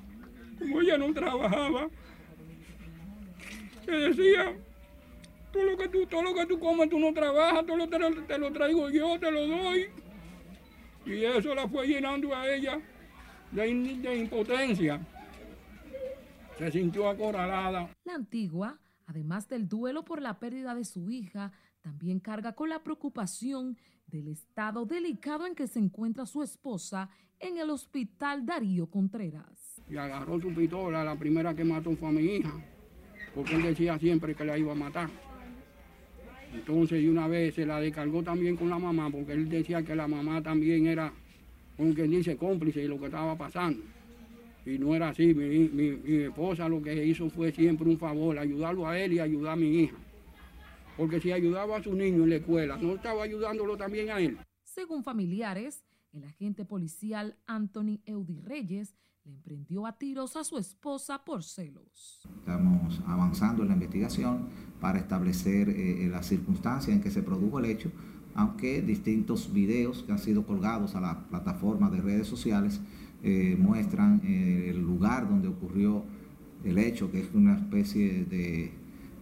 como 0.60 0.82
ella 0.82 0.98
no 0.98 1.14
trabajaba, 1.14 1.90
se 3.86 3.92
decía, 3.92 4.56
todo 5.52 5.64
lo 5.64 5.78
que 5.78 5.88
tú, 5.88 6.06
todo 6.06 6.24
lo 6.24 6.34
que 6.34 6.46
tú 6.46 6.60
comes, 6.60 6.90
tú 6.90 7.00
no 7.00 7.14
trabajas, 7.14 7.66
todo 7.66 7.78
lo 7.78 7.88
te, 7.88 7.98
te 8.28 8.38
lo 8.38 8.52
traigo 8.52 8.90
yo, 8.90 9.20
te 9.20 9.32
lo 9.32 9.48
doy. 9.48 9.86
Y 11.06 11.24
eso 11.24 11.56
la 11.56 11.68
fue 11.68 11.88
llenando 11.88 12.36
a 12.36 12.54
ella 12.54 12.82
de 13.52 14.18
impotencia. 14.18 15.00
Se 16.58 16.72
sintió 16.72 17.08
acorralada. 17.08 17.90
La 18.04 18.16
antigua, 18.16 18.80
además 19.06 19.48
del 19.48 19.68
duelo 19.68 20.04
por 20.04 20.22
la 20.22 20.40
pérdida 20.40 20.76
de 20.76 20.84
su 20.84 21.10
hija, 21.10 21.52
también 21.82 22.20
carga 22.20 22.54
con 22.54 22.70
la 22.70 22.84
preocupación 22.84 23.78
del 24.08 24.30
estado 24.30 24.86
delicado 24.86 25.46
en 25.46 25.56
que 25.56 25.68
se 25.68 25.80
encuentra 25.80 26.26
su 26.26 26.42
esposa 26.42 27.10
en 27.40 27.58
el 27.58 27.70
hospital 27.70 28.46
Darío 28.46 28.88
Contreras. 28.88 29.82
Y 29.90 29.98
agarró 29.98 30.40
su 30.40 30.54
pistola, 30.54 31.04
la 31.04 31.16
primera 31.16 31.54
que 31.54 31.64
mató 31.64 31.96
fue 31.96 32.10
a 32.10 32.12
mi 32.12 32.24
hija, 32.24 32.54
porque 33.36 33.56
él 33.56 33.64
decía 33.64 34.00
siempre 34.00 34.34
que 34.34 34.46
la 34.46 34.58
iba 34.58 34.72
a 34.72 34.76
matar. 34.76 35.10
Entonces, 36.54 37.04
y 37.04 37.08
una 37.08 37.28
vez 37.28 37.56
se 37.56 37.66
la 37.66 37.80
descargó 37.80 38.24
también 38.24 38.56
con 38.56 38.70
la 38.70 38.80
mamá, 38.80 39.10
porque 39.12 39.34
él 39.34 39.50
decía 39.50 39.84
que 39.84 39.96
la 39.96 40.08
mamá 40.08 40.42
también 40.42 40.88
era, 40.88 41.14
como 41.76 41.94
quien 41.94 42.10
dice, 42.10 42.38
cómplice 42.38 42.82
de 42.82 42.88
lo 42.88 43.00
que 43.00 43.06
estaba 43.06 43.38
pasando. 43.38 43.84
Y 44.66 44.78
no 44.80 44.96
era 44.96 45.10
así, 45.10 45.34
mi, 45.34 46.24
esposa 46.24 46.68
lo 46.68 46.82
que 46.82 47.06
hizo 47.06 47.30
fue 47.30 47.52
siempre 47.52 47.88
un 47.88 47.98
favor, 47.98 48.38
ayudarlo 48.38 48.88
a 48.88 49.00
él 49.00 49.14
y 49.14 49.20
ayudar 49.20 49.54
a 49.54 49.56
mi 49.56 49.84
hija. 49.84 49.98
Porque 50.98 51.22
si 51.22 51.32
ayudaba 51.32 51.78
a 51.78 51.84
su 51.84 51.94
niño 51.94 52.24
en 52.24 52.30
la 52.32 52.36
escuela, 52.38 52.78
no 52.78 52.96
estaba 52.96 53.24
ayudándolo 53.24 53.78
también 53.78 54.10
a 54.10 54.20
él. 54.20 54.38
Según 54.64 55.04
familiares, 55.04 55.84
el 56.12 56.24
agente 56.24 56.66
policial 56.66 57.38
Anthony 57.46 58.00
Eudi 58.06 58.40
Reyes 58.42 58.96
le 59.24 59.34
emprendió 59.34 59.86
a 59.86 59.98
tiros 59.98 60.36
a 60.36 60.44
su 60.44 60.58
esposa 60.58 61.24
por 61.24 61.44
celos. 61.44 62.22
Estamos 62.40 63.00
avanzando 63.06 63.62
en 63.62 63.70
la 63.70 63.74
investigación 63.76 64.50
para 64.80 65.00
establecer 65.00 65.70
eh, 65.70 66.08
las 66.10 66.28
circunstancias 66.28 66.96
en 66.96 67.02
que 67.02 67.12
se 67.12 67.22
produjo 67.22 67.60
el 67.60 67.66
hecho, 67.66 67.92
aunque 68.36 68.82
distintos 68.82 69.52
videos 69.54 70.04
que 70.04 70.12
han 70.12 70.20
sido 70.20 70.46
colgados 70.46 70.96
a 70.96 71.02
la 71.02 71.28
plataforma 71.28 71.90
de 71.90 72.02
redes 72.02 72.28
sociales 72.28 72.80
eh, 73.24 73.56
muestran 73.60 74.22
eh, 74.24 74.70
el 74.70 74.80
lugar 74.80 75.28
donde 75.28 75.48
ocurrió 75.48 76.04
el 76.64 76.78
hecho, 76.78 77.12
que 77.12 77.20
es 77.20 77.30
una 77.34 77.56
especie 77.56 78.26
de, 78.26 78.72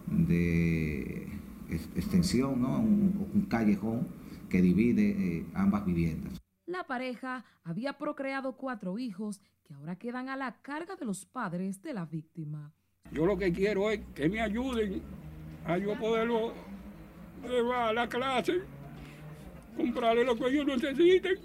de 0.08 1.28
extensión, 1.70 2.62
¿no? 2.62 2.80
un, 2.80 3.30
un 3.34 3.42
callejón 3.46 4.08
que 4.50 4.62
divide 4.62 5.46
ambas 5.54 5.86
viviendas. 5.86 6.40
La 6.66 6.86
pareja 6.86 7.46
había 7.64 7.94
procreado 7.98 8.58
cuatro 8.58 8.98
hijos 8.98 9.42
que 9.64 9.74
ahora 9.74 9.96
quedan 9.98 10.30
a 10.30 10.36
la 10.36 10.62
carga 10.62 10.96
de 10.96 11.06
los 11.06 11.26
padres 11.26 11.82
de 11.82 11.94
la 11.94 12.06
víctima. 12.06 12.74
Yo 13.12 13.26
lo 13.26 13.38
que 13.38 13.52
quiero 13.52 13.90
es 13.92 14.02
que 14.14 14.30
me 14.30 14.42
ayuden 14.42 15.02
a 15.66 15.78
yo 15.78 15.98
poderlo 16.00 16.54
llevar 17.44 17.90
a 17.90 17.94
la 17.94 18.10
clase, 18.10 18.62
comprarle 19.76 20.24
lo 20.24 20.36
que 20.36 20.48
ellos 20.48 20.66
necesiten, 20.66 21.38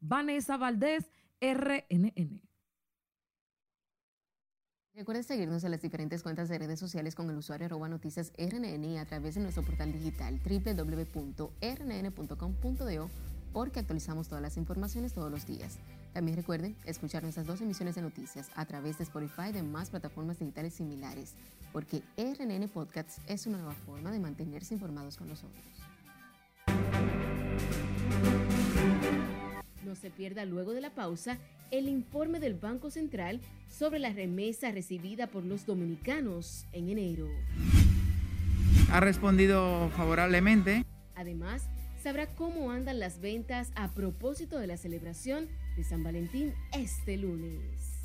Vanessa 0.00 0.56
Valdés, 0.56 1.10
RNN. 1.40 2.42
Recuerde 4.94 5.22
seguirnos 5.24 5.62
en 5.64 5.72
las 5.72 5.82
diferentes 5.82 6.22
cuentas 6.22 6.48
de 6.48 6.58
redes 6.58 6.80
sociales 6.80 7.14
con 7.14 7.28
el 7.28 7.36
usuario 7.36 7.66
arroba 7.66 7.86
noticias 7.88 8.32
RNN 8.38 8.84
y 8.84 8.96
a 8.96 9.04
través 9.04 9.34
de 9.34 9.42
nuestro 9.42 9.62
portal 9.62 9.92
digital 9.92 10.40
www.rnn.com.do 10.42 11.50
porque 13.56 13.80
actualizamos 13.80 14.28
todas 14.28 14.42
las 14.42 14.58
informaciones 14.58 15.14
todos 15.14 15.30
los 15.30 15.46
días. 15.46 15.78
También 16.12 16.36
recuerden 16.36 16.76
escuchar 16.84 17.22
nuestras 17.22 17.46
dos 17.46 17.62
emisiones 17.62 17.94
de 17.94 18.02
noticias 18.02 18.50
a 18.54 18.66
través 18.66 18.98
de 18.98 19.04
Spotify 19.04 19.48
y 19.48 19.52
de 19.52 19.62
más 19.62 19.88
plataformas 19.88 20.38
digitales 20.38 20.74
similares, 20.74 21.32
porque 21.72 22.02
RNN 22.18 22.68
Podcasts 22.68 23.18
es 23.26 23.46
una 23.46 23.56
nueva 23.56 23.72
forma 23.72 24.12
de 24.12 24.20
mantenerse 24.20 24.74
informados 24.74 25.16
con 25.16 25.28
nosotros. 25.28 25.64
No 29.86 29.94
se 29.94 30.10
pierda 30.10 30.44
luego 30.44 30.74
de 30.74 30.82
la 30.82 30.90
pausa 30.90 31.38
el 31.70 31.88
informe 31.88 32.40
del 32.40 32.56
Banco 32.56 32.90
Central 32.90 33.40
sobre 33.70 34.00
la 34.00 34.10
remesa 34.10 34.70
recibida 34.70 35.28
por 35.28 35.44
los 35.44 35.64
dominicanos 35.64 36.66
en 36.72 36.90
enero. 36.90 37.26
Ha 38.92 39.00
respondido 39.00 39.88
favorablemente. 39.96 40.84
Además, 41.14 41.70
sabrá 42.06 42.28
cómo 42.28 42.70
andan 42.70 43.00
las 43.00 43.20
ventas 43.20 43.72
a 43.74 43.90
propósito 43.90 44.60
de 44.60 44.68
la 44.68 44.76
celebración 44.76 45.48
de 45.76 45.82
San 45.82 46.04
Valentín 46.04 46.54
este 46.72 47.16
lunes. 47.16 47.96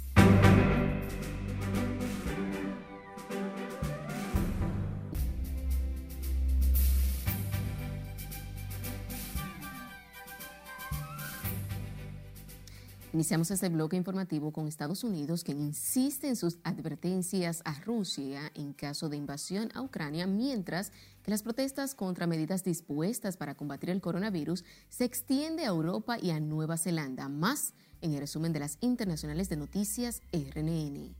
Iniciamos 13.13 13.51
este 13.51 13.69
bloque 13.69 13.97
informativo 13.97 14.51
con 14.51 14.67
Estados 14.67 15.03
Unidos, 15.03 15.43
quien 15.43 15.59
insiste 15.59 16.27
en 16.27 16.35
sus 16.35 16.57
advertencias 16.63 17.61
a 17.65 17.79
Rusia 17.81 18.51
en 18.55 18.73
caso 18.73 19.09
de 19.09 19.17
invasión 19.17 19.69
a 19.75 19.81
Ucrania, 19.81 20.25
mientras 20.25 20.91
que 21.23 21.31
las 21.31 21.43
protestas 21.43 21.95
contra 21.95 22.27
medidas 22.27 22.63
dispuestas 22.63 23.37
para 23.37 23.55
combatir 23.55 23.89
el 23.89 24.01
coronavirus 24.01 24.63
se 24.89 25.05
extiende 25.05 25.63
a 25.63 25.69
Europa 25.69 26.17
y 26.21 26.31
a 26.31 26.39
Nueva 26.39 26.77
Zelanda. 26.77 27.29
Más 27.29 27.73
en 28.01 28.13
el 28.13 28.19
resumen 28.19 28.53
de 28.53 28.59
las 28.59 28.77
internacionales 28.81 29.49
de 29.49 29.57
noticias 29.57 30.21
RNN. 30.31 31.15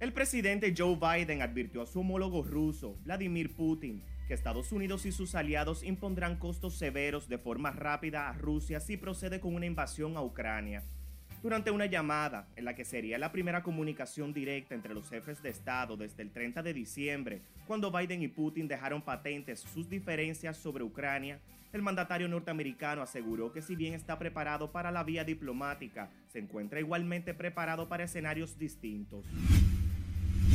El 0.00 0.12
presidente 0.12 0.72
Joe 0.76 0.96
Biden 0.96 1.42
advirtió 1.42 1.82
a 1.82 1.86
su 1.86 2.00
homólogo 2.00 2.44
ruso, 2.44 2.96
Vladimir 3.02 3.56
Putin, 3.56 4.04
que 4.28 4.34
Estados 4.34 4.70
Unidos 4.70 5.06
y 5.06 5.12
sus 5.12 5.34
aliados 5.34 5.82
impondrán 5.82 6.38
costos 6.38 6.76
severos 6.76 7.28
de 7.28 7.38
forma 7.38 7.72
rápida 7.72 8.28
a 8.28 8.32
Rusia 8.32 8.78
si 8.78 8.96
procede 8.96 9.40
con 9.40 9.54
una 9.54 9.66
invasión 9.66 10.16
a 10.16 10.22
Ucrania. 10.22 10.84
Durante 11.40 11.70
una 11.70 11.86
llamada, 11.86 12.48
en 12.56 12.64
la 12.64 12.74
que 12.74 12.84
sería 12.84 13.16
la 13.16 13.30
primera 13.30 13.62
comunicación 13.62 14.32
directa 14.32 14.74
entre 14.74 14.92
los 14.92 15.08
jefes 15.08 15.40
de 15.40 15.50
Estado 15.50 15.96
desde 15.96 16.24
el 16.24 16.32
30 16.32 16.64
de 16.64 16.74
diciembre, 16.74 17.42
cuando 17.64 17.92
Biden 17.92 18.22
y 18.22 18.28
Putin 18.28 18.66
dejaron 18.66 19.02
patentes 19.02 19.60
sus 19.60 19.88
diferencias 19.88 20.56
sobre 20.56 20.82
Ucrania, 20.82 21.38
el 21.72 21.80
mandatario 21.80 22.26
norteamericano 22.26 23.02
aseguró 23.02 23.52
que 23.52 23.62
si 23.62 23.76
bien 23.76 23.94
está 23.94 24.18
preparado 24.18 24.72
para 24.72 24.90
la 24.90 25.04
vía 25.04 25.22
diplomática, 25.22 26.10
se 26.26 26.40
encuentra 26.40 26.80
igualmente 26.80 27.34
preparado 27.34 27.88
para 27.88 28.04
escenarios 28.04 28.58
distintos. 28.58 29.24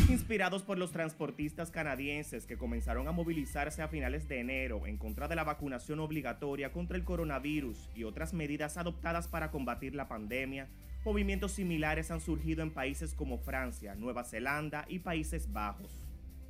Inspirados 0.09 0.63
por 0.63 0.77
los 0.77 0.91
transportistas 0.91 1.71
canadienses 1.71 2.45
que 2.45 2.57
comenzaron 2.57 3.07
a 3.07 3.13
movilizarse 3.13 3.81
a 3.81 3.87
finales 3.87 4.27
de 4.27 4.41
enero 4.41 4.85
en 4.85 4.97
contra 4.97 5.27
de 5.29 5.35
la 5.35 5.45
vacunación 5.45 6.01
obligatoria 6.01 6.71
contra 6.71 6.97
el 6.97 7.05
coronavirus 7.05 7.89
y 7.95 8.03
otras 8.03 8.33
medidas 8.33 8.77
adoptadas 8.77 9.29
para 9.29 9.49
combatir 9.49 9.95
la 9.95 10.09
pandemia, 10.09 10.67
movimientos 11.05 11.53
similares 11.53 12.11
han 12.11 12.19
surgido 12.19 12.63
en 12.63 12.71
países 12.71 13.13
como 13.15 13.37
Francia, 13.37 13.95
Nueva 13.95 14.25
Zelanda 14.25 14.85
y 14.89 14.99
Países 14.99 15.51
Bajos. 15.51 16.01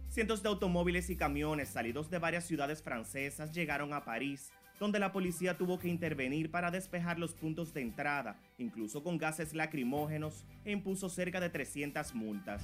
Cientos 0.10 0.42
de 0.42 0.50
automóviles 0.50 1.10
y 1.10 1.16
camiones 1.16 1.70
salidos 1.70 2.10
de 2.10 2.20
varias 2.20 2.46
ciudades 2.46 2.82
francesas 2.82 3.52
llegaron 3.52 3.94
a 3.94 4.04
París, 4.04 4.52
donde 4.80 5.00
la 5.00 5.12
policía 5.12 5.58
tuvo 5.58 5.80
que 5.80 5.88
intervenir 5.88 6.52
para 6.52 6.72
despejar 6.72 7.20
los 7.20 7.34
puntos 7.34 7.74
de 7.74 7.82
entrada, 7.82 8.36
incluso 8.58 9.04
con 9.04 9.18
gases 9.20 9.54
lacrimógenos, 9.54 10.44
e 10.66 10.72
impuso 10.72 11.08
cerca 11.08 11.40
de 11.40 11.50
300 11.50 12.14
multas. 12.16 12.64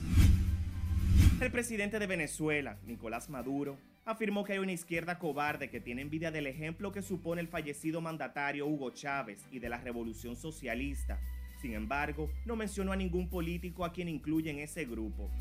El 1.42 1.52
presidente 1.52 2.00
de 2.00 2.08
Venezuela, 2.08 2.78
Nicolás 2.86 3.30
Maduro, 3.30 3.78
afirmó 4.04 4.44
que 4.44 4.54
hay 4.54 4.60
una 4.60 4.74
izquierda 4.74 5.20
cobarde 5.20 5.70
que 5.70 5.80
tiene 5.80 6.02
envidia 6.02 6.32
del 6.32 6.48
ejemplo 6.48 6.92
que 6.92 7.02
supone 7.02 7.40
el 7.40 7.48
fallecido 7.48 8.02
mandatario 8.02 8.68
Hugo 8.68 8.90
Chávez 8.92 9.46
y 9.50 9.60
de 9.60 9.70
la 9.70 9.78
revolución 9.78 10.36
socialista. 10.36 11.18
Sin 11.62 11.74
embargo, 11.74 12.30
no 12.46 12.58
mencionó 12.58 12.92
a 12.92 12.98
ningún 12.98 13.30
político 13.30 13.86
a 13.86 13.94
quien 13.94 14.10
incluye 14.10 14.52
en 14.52 14.60
ese 14.60 14.84
grupo. 14.84 15.32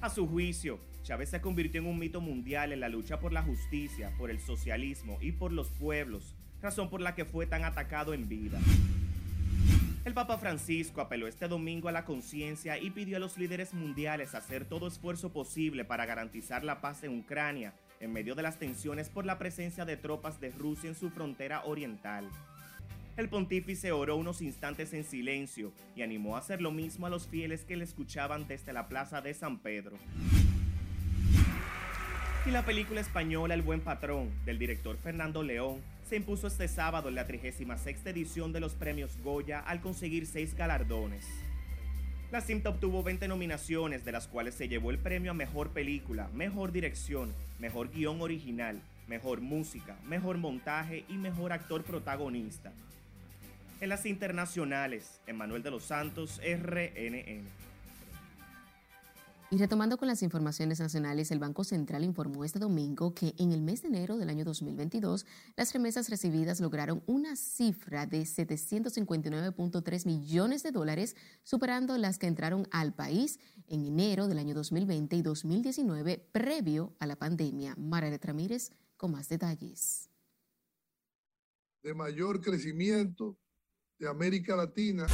A 0.00 0.08
su 0.08 0.26
juicio, 0.26 0.80
Chávez 1.02 1.28
se 1.28 1.42
convirtió 1.42 1.82
en 1.82 1.86
un 1.86 1.98
mito 1.98 2.22
mundial 2.22 2.72
en 2.72 2.80
la 2.80 2.88
lucha 2.88 3.20
por 3.20 3.34
la 3.34 3.42
justicia, 3.42 4.14
por 4.16 4.30
el 4.30 4.40
socialismo 4.40 5.18
y 5.20 5.32
por 5.32 5.52
los 5.52 5.68
pueblos, 5.68 6.34
razón 6.62 6.88
por 6.88 7.02
la 7.02 7.14
que 7.14 7.26
fue 7.26 7.46
tan 7.46 7.62
atacado 7.64 8.14
en 8.14 8.26
vida. 8.26 8.58
El 10.06 10.14
Papa 10.14 10.38
Francisco 10.38 11.00
apeló 11.00 11.26
este 11.26 11.48
domingo 11.48 11.88
a 11.88 11.92
la 11.92 12.04
conciencia 12.04 12.78
y 12.78 12.90
pidió 12.90 13.16
a 13.16 13.20
los 13.20 13.36
líderes 13.38 13.74
mundiales 13.74 14.36
hacer 14.36 14.64
todo 14.64 14.86
esfuerzo 14.86 15.32
posible 15.32 15.84
para 15.84 16.06
garantizar 16.06 16.62
la 16.62 16.80
paz 16.80 17.02
en 17.02 17.18
Ucrania 17.18 17.74
en 17.98 18.12
medio 18.12 18.36
de 18.36 18.44
las 18.44 18.56
tensiones 18.56 19.08
por 19.08 19.26
la 19.26 19.36
presencia 19.36 19.84
de 19.84 19.96
tropas 19.96 20.38
de 20.40 20.52
Rusia 20.52 20.88
en 20.90 20.94
su 20.94 21.10
frontera 21.10 21.64
oriental. 21.64 22.30
El 23.16 23.28
pontífice 23.28 23.90
oró 23.90 24.14
unos 24.14 24.42
instantes 24.42 24.92
en 24.92 25.02
silencio 25.02 25.72
y 25.96 26.02
animó 26.02 26.36
a 26.36 26.38
hacer 26.38 26.62
lo 26.62 26.70
mismo 26.70 27.06
a 27.06 27.10
los 27.10 27.26
fieles 27.26 27.64
que 27.64 27.76
le 27.76 27.82
escuchaban 27.82 28.46
desde 28.46 28.72
la 28.72 28.86
plaza 28.86 29.20
de 29.22 29.34
San 29.34 29.58
Pedro. 29.58 29.96
Y 32.46 32.52
la 32.52 32.64
película 32.64 33.00
española 33.00 33.54
El 33.54 33.62
Buen 33.62 33.80
Patrón, 33.80 34.30
del 34.44 34.60
director 34.60 34.96
Fernando 34.98 35.42
León, 35.42 35.80
se 36.08 36.16
impuso 36.16 36.46
este 36.46 36.68
sábado 36.68 37.08
en 37.08 37.16
la 37.16 37.26
36 37.26 37.98
edición 38.04 38.52
de 38.52 38.60
los 38.60 38.74
premios 38.74 39.10
Goya 39.24 39.58
al 39.60 39.80
conseguir 39.80 40.26
seis 40.26 40.54
galardones. 40.54 41.26
La 42.30 42.40
cinta 42.40 42.70
obtuvo 42.70 43.02
20 43.02 43.26
nominaciones, 43.28 44.04
de 44.04 44.12
las 44.12 44.28
cuales 44.28 44.54
se 44.54 44.68
llevó 44.68 44.90
el 44.90 44.98
premio 44.98 45.32
a 45.32 45.34
Mejor 45.34 45.70
Película, 45.70 46.28
Mejor 46.32 46.70
Dirección, 46.70 47.32
Mejor 47.58 47.90
Guión 47.90 48.20
Original, 48.20 48.80
Mejor 49.08 49.40
Música, 49.40 49.96
Mejor 50.06 50.38
Montaje 50.38 51.04
y 51.08 51.14
Mejor 51.14 51.52
Actor 51.52 51.82
Protagonista. 51.82 52.72
En 53.80 53.88
las 53.88 54.06
internacionales, 54.06 55.20
Emanuel 55.26 55.62
de 55.62 55.70
los 55.70 55.84
Santos, 55.84 56.40
RNN. 56.40 57.65
Y 59.48 59.58
retomando 59.58 59.96
con 59.96 60.08
las 60.08 60.24
informaciones 60.24 60.80
nacionales, 60.80 61.30
el 61.30 61.38
Banco 61.38 61.62
Central 61.62 62.02
informó 62.02 62.44
este 62.44 62.58
domingo 62.58 63.14
que 63.14 63.32
en 63.38 63.52
el 63.52 63.62
mes 63.62 63.82
de 63.82 63.88
enero 63.88 64.16
del 64.16 64.28
año 64.28 64.44
2022 64.44 65.24
las 65.54 65.72
remesas 65.72 66.10
recibidas 66.10 66.60
lograron 66.60 67.04
una 67.06 67.36
cifra 67.36 68.06
de 68.06 68.22
759.3 68.22 70.06
millones 70.06 70.64
de 70.64 70.72
dólares, 70.72 71.14
superando 71.44 71.96
las 71.96 72.18
que 72.18 72.26
entraron 72.26 72.66
al 72.72 72.92
país 72.92 73.38
en 73.68 73.86
enero 73.86 74.26
del 74.26 74.38
año 74.38 74.52
2020 74.52 75.14
y 75.14 75.22
2019 75.22 76.28
previo 76.32 76.96
a 76.98 77.06
la 77.06 77.14
pandemia. 77.14 77.76
Mara 77.76 78.10
Ramírez 78.20 78.72
con 78.96 79.12
más 79.12 79.28
detalles. 79.28 80.10
De 81.84 81.94
mayor 81.94 82.40
crecimiento 82.40 83.38
de 83.96 84.08
América 84.08 84.56
Latina. 84.56 85.06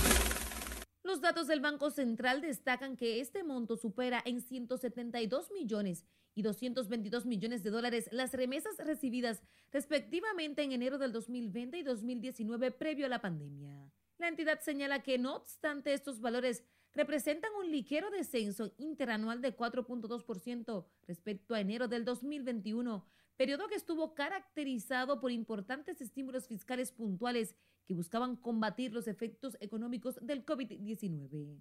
Los 1.12 1.20
datos 1.20 1.46
del 1.46 1.61
Banco 1.61 1.90
Central 1.90 2.40
destacan 2.40 2.96
que 2.96 3.20
este 3.20 3.44
monto 3.44 3.77
supera 3.77 4.22
en 4.25 4.40
172 4.40 5.51
millones 5.51 6.07
y 6.35 6.40
222 6.40 7.27
millones 7.27 7.62
de 7.62 7.68
dólares 7.68 8.09
las 8.12 8.33
remesas 8.33 8.79
recibidas 8.79 9.42
respectivamente 9.70 10.62
en 10.62 10.72
enero 10.72 10.96
del 10.96 11.12
2020 11.12 11.77
y 11.77 11.83
2019 11.83 12.70
previo 12.70 13.05
a 13.05 13.11
la 13.11 13.20
pandemia. 13.20 13.92
La 14.16 14.29
entidad 14.29 14.61
señala 14.61 15.03
que 15.03 15.18
no 15.18 15.37
obstante 15.37 15.92
estos 15.92 16.22
valores 16.22 16.64
representan 16.94 17.51
un 17.61 17.70
ligero 17.70 18.11
descenso 18.11 18.72
interanual 18.79 19.42
de 19.42 19.55
4.2% 19.55 20.87
respecto 21.07 21.55
a 21.55 21.61
enero 21.61 21.88
del 21.88 22.07
2021, 22.07 23.07
periodo 23.42 23.66
que 23.66 23.74
estuvo 23.74 24.14
caracterizado 24.14 25.18
por 25.18 25.33
importantes 25.33 26.00
estímulos 26.00 26.46
fiscales 26.46 26.92
puntuales 26.92 27.57
que 27.88 27.92
buscaban 27.92 28.37
combatir 28.37 28.92
los 28.92 29.09
efectos 29.09 29.57
económicos 29.59 30.16
del 30.22 30.46
COVID-19. 30.46 31.61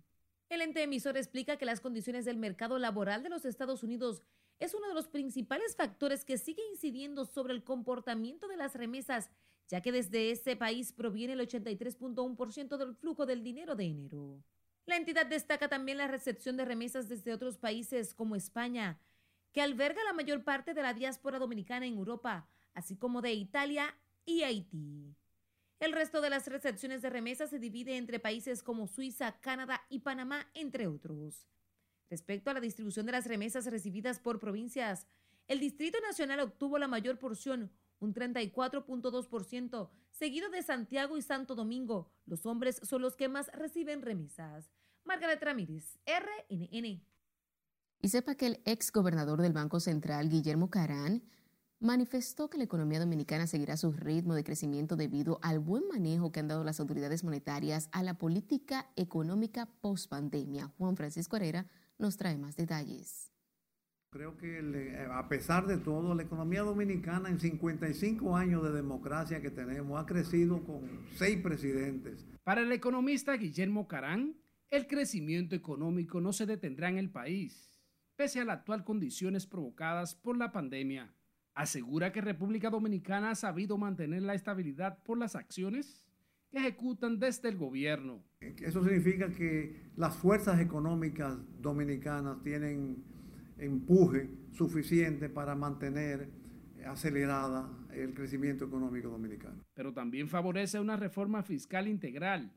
El 0.49 0.61
ente 0.61 0.83
emisor 0.83 1.17
explica 1.17 1.57
que 1.57 1.65
las 1.65 1.81
condiciones 1.81 2.23
del 2.23 2.37
mercado 2.37 2.77
laboral 2.77 3.23
de 3.23 3.29
los 3.29 3.45
Estados 3.45 3.81
Unidos 3.81 4.21
es 4.59 4.75
uno 4.75 4.89
de 4.89 4.93
los 4.93 5.07
principales 5.07 5.75
factores 5.75 6.23
que 6.23 6.37
sigue 6.37 6.61
incidiendo 6.71 7.25
sobre 7.25 7.53
el 7.53 7.63
comportamiento 7.63 8.47
de 8.47 8.57
las 8.57 8.75
remesas, 8.75 9.31
ya 9.67 9.81
que 9.81 9.91
desde 9.91 10.29
ese 10.29 10.55
país 10.55 10.93
proviene 10.93 11.33
el 11.33 11.39
83.1% 11.39 12.77
del 12.77 12.93
flujo 12.93 13.25
del 13.25 13.43
dinero 13.43 13.75
de 13.75 13.85
enero. 13.85 14.43
La 14.85 14.97
entidad 14.97 15.25
destaca 15.25 15.67
también 15.67 15.97
la 15.97 16.07
recepción 16.07 16.57
de 16.57 16.65
remesas 16.65 17.09
desde 17.09 17.33
otros 17.33 17.57
países 17.57 18.13
como 18.13 18.35
España, 18.35 18.99
que 19.51 19.61
alberga 19.61 20.03
la 20.03 20.13
mayor 20.13 20.43
parte 20.43 20.73
de 20.73 20.81
la 20.81 20.93
diáspora 20.93 21.39
dominicana 21.39 21.85
en 21.85 21.97
Europa, 21.97 22.47
así 22.73 22.97
como 22.97 23.21
de 23.21 23.33
Italia 23.33 23.95
y 24.25 24.43
Haití. 24.43 25.15
El 25.79 25.93
resto 25.93 26.21
de 26.21 26.29
las 26.29 26.47
recepciones 26.47 27.01
de 27.01 27.09
remesas 27.09 27.49
se 27.49 27.59
divide 27.59 27.97
entre 27.97 28.19
países 28.19 28.61
como 28.61 28.87
Suiza, 28.87 29.39
Canadá 29.41 29.81
y 29.89 29.99
Panamá, 29.99 30.47
entre 30.53 30.87
otros. 30.87 31.47
Respecto 32.09 32.51
a 32.51 32.53
la 32.53 32.59
distribución 32.59 33.05
de 33.05 33.13
las 33.13 33.25
remesas 33.25 33.65
recibidas 33.65 34.19
por 34.19 34.37
provincias, 34.37 35.07
el 35.47 35.59
Distrito 35.59 35.97
Nacional 36.01 36.41
obtuvo 36.41 36.77
la 36.77 36.87
mayor 36.87 37.17
porción, 37.17 37.71
un 37.99 38.13
34.2%, 38.13 39.89
seguido 40.11 40.49
de 40.49 40.61
Santiago 40.61 41.17
y 41.17 41.21
Santo 41.21 41.55
Domingo. 41.55 42.11
Los 42.25 42.45
hombres 42.45 42.79
son 42.83 43.01
los 43.01 43.15
que 43.15 43.27
más 43.27 43.51
reciben 43.53 44.01
remesas. 44.01 44.71
Margaret 45.03 45.41
Ramírez, 45.41 45.99
RNN. 46.05 47.03
Y 48.01 48.09
sepa 48.09 48.33
que 48.35 48.47
el 48.47 48.61
ex 48.65 48.91
gobernador 48.91 49.41
del 49.41 49.53
Banco 49.53 49.79
Central, 49.79 50.27
Guillermo 50.29 50.71
Carán, 50.71 51.21
manifestó 51.79 52.49
que 52.49 52.57
la 52.57 52.63
economía 52.63 52.99
dominicana 52.99 53.45
seguirá 53.45 53.77
su 53.77 53.91
ritmo 53.91 54.33
de 54.33 54.43
crecimiento 54.43 54.95
debido 54.95 55.39
al 55.43 55.59
buen 55.59 55.87
manejo 55.87 56.31
que 56.31 56.39
han 56.39 56.47
dado 56.47 56.63
las 56.63 56.79
autoridades 56.79 57.23
monetarias 57.23 57.89
a 57.91 58.01
la 58.01 58.15
política 58.15 58.87
económica 58.95 59.67
post-pandemia. 59.81 60.67
Juan 60.77 60.95
Francisco 60.95 61.35
Herrera 61.35 61.67
nos 61.99 62.17
trae 62.17 62.37
más 62.39 62.55
detalles. 62.55 63.31
Creo 64.09 64.35
que 64.35 64.59
eh, 64.59 65.07
a 65.09 65.29
pesar 65.29 65.67
de 65.67 65.77
todo, 65.77 66.13
la 66.15 66.23
economía 66.23 66.63
dominicana 66.63 67.29
en 67.29 67.39
55 67.39 68.35
años 68.35 68.63
de 68.63 68.71
democracia 68.71 69.41
que 69.41 69.51
tenemos 69.51 70.01
ha 70.01 70.05
crecido 70.05 70.63
con 70.63 70.81
seis 71.15 71.37
presidentes. 71.41 72.25
Para 72.43 72.61
el 72.61 72.71
economista 72.71 73.37
Guillermo 73.37 73.87
Carán, 73.87 74.35
el 74.69 74.87
crecimiento 74.87 75.55
económico 75.55 76.19
no 76.19 76.33
se 76.33 76.45
detendrá 76.45 76.89
en 76.89 76.97
el 76.97 77.09
país, 77.09 77.70
pese 78.21 78.39
a 78.39 78.45
las 78.45 78.59
actuales 78.59 78.85
condiciones 78.85 79.47
provocadas 79.47 80.13
por 80.13 80.37
la 80.37 80.51
pandemia 80.51 81.11
asegura 81.55 82.11
que 82.11 82.21
República 82.21 82.69
Dominicana 82.69 83.31
ha 83.31 83.35
sabido 83.35 83.79
mantener 83.79 84.21
la 84.21 84.35
estabilidad 84.35 85.01
por 85.03 85.17
las 85.17 85.35
acciones 85.35 86.05
que 86.51 86.59
ejecutan 86.59 87.17
desde 87.17 87.49
el 87.49 87.57
gobierno. 87.57 88.23
Eso 88.39 88.83
significa 88.83 89.31
que 89.31 89.89
las 89.95 90.15
fuerzas 90.15 90.59
económicas 90.59 91.35
dominicanas 91.59 92.43
tienen 92.43 93.03
empuje 93.57 94.29
suficiente 94.51 95.27
para 95.27 95.55
mantener 95.55 96.29
acelerada 96.85 97.71
el 97.91 98.13
crecimiento 98.13 98.65
económico 98.65 99.09
dominicano. 99.09 99.63
Pero 99.73 99.93
también 99.93 100.27
favorece 100.27 100.79
una 100.79 100.95
reforma 100.95 101.41
fiscal 101.41 101.87
integral 101.87 102.51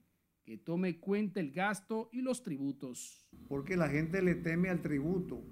que 0.45 0.59
tome 0.59 0.99
cuenta 0.99 1.41
el 1.41 1.53
gasto 1.53 2.11
y 2.13 2.21
los 2.21 2.43
tributos. 2.43 3.27
Porque 3.49 3.77
la 3.77 3.89
gente 3.89 4.23
le 4.23 4.35
teme 4.35 4.69
al 4.69 4.83
tributo, 4.83 5.43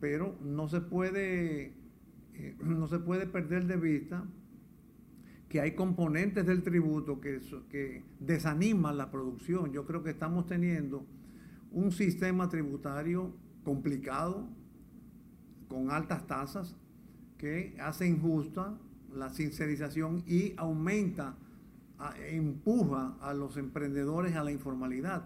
pero 0.00 0.38
no 0.42 0.68
se 0.68 0.80
puede, 0.80 1.74
eh, 2.34 2.56
no 2.62 2.88
se 2.88 2.98
puede 2.98 3.26
perder 3.26 3.66
de 3.66 3.76
vista 3.76 4.26
que 5.54 5.60
hay 5.60 5.76
componentes 5.76 6.44
del 6.46 6.64
tributo 6.64 7.20
que, 7.20 8.02
desaniman 8.18 8.98
la 8.98 9.12
producción. 9.12 9.72
Yo 9.72 9.86
creo 9.86 10.02
que 10.02 10.10
estamos 10.10 10.46
teniendo 10.46 11.06
un 11.70 11.92
sistema 11.92 12.48
tributario 12.48 13.32
complicado, 13.62 14.48
con 15.68 15.92
altas 15.92 16.26
tasas, 16.26 16.76
que 17.38 17.76
hace 17.78 18.04
injusta 18.08 18.76
la 19.14 19.30
sincerización 19.30 20.24
y 20.26 20.54
aumenta, 20.56 21.36
empuja 22.26 23.16
a 23.20 23.34
los 23.34 23.56
emprendedores 23.56 24.34
a 24.34 24.44
la 24.44 24.52
informalidad. 24.52 25.24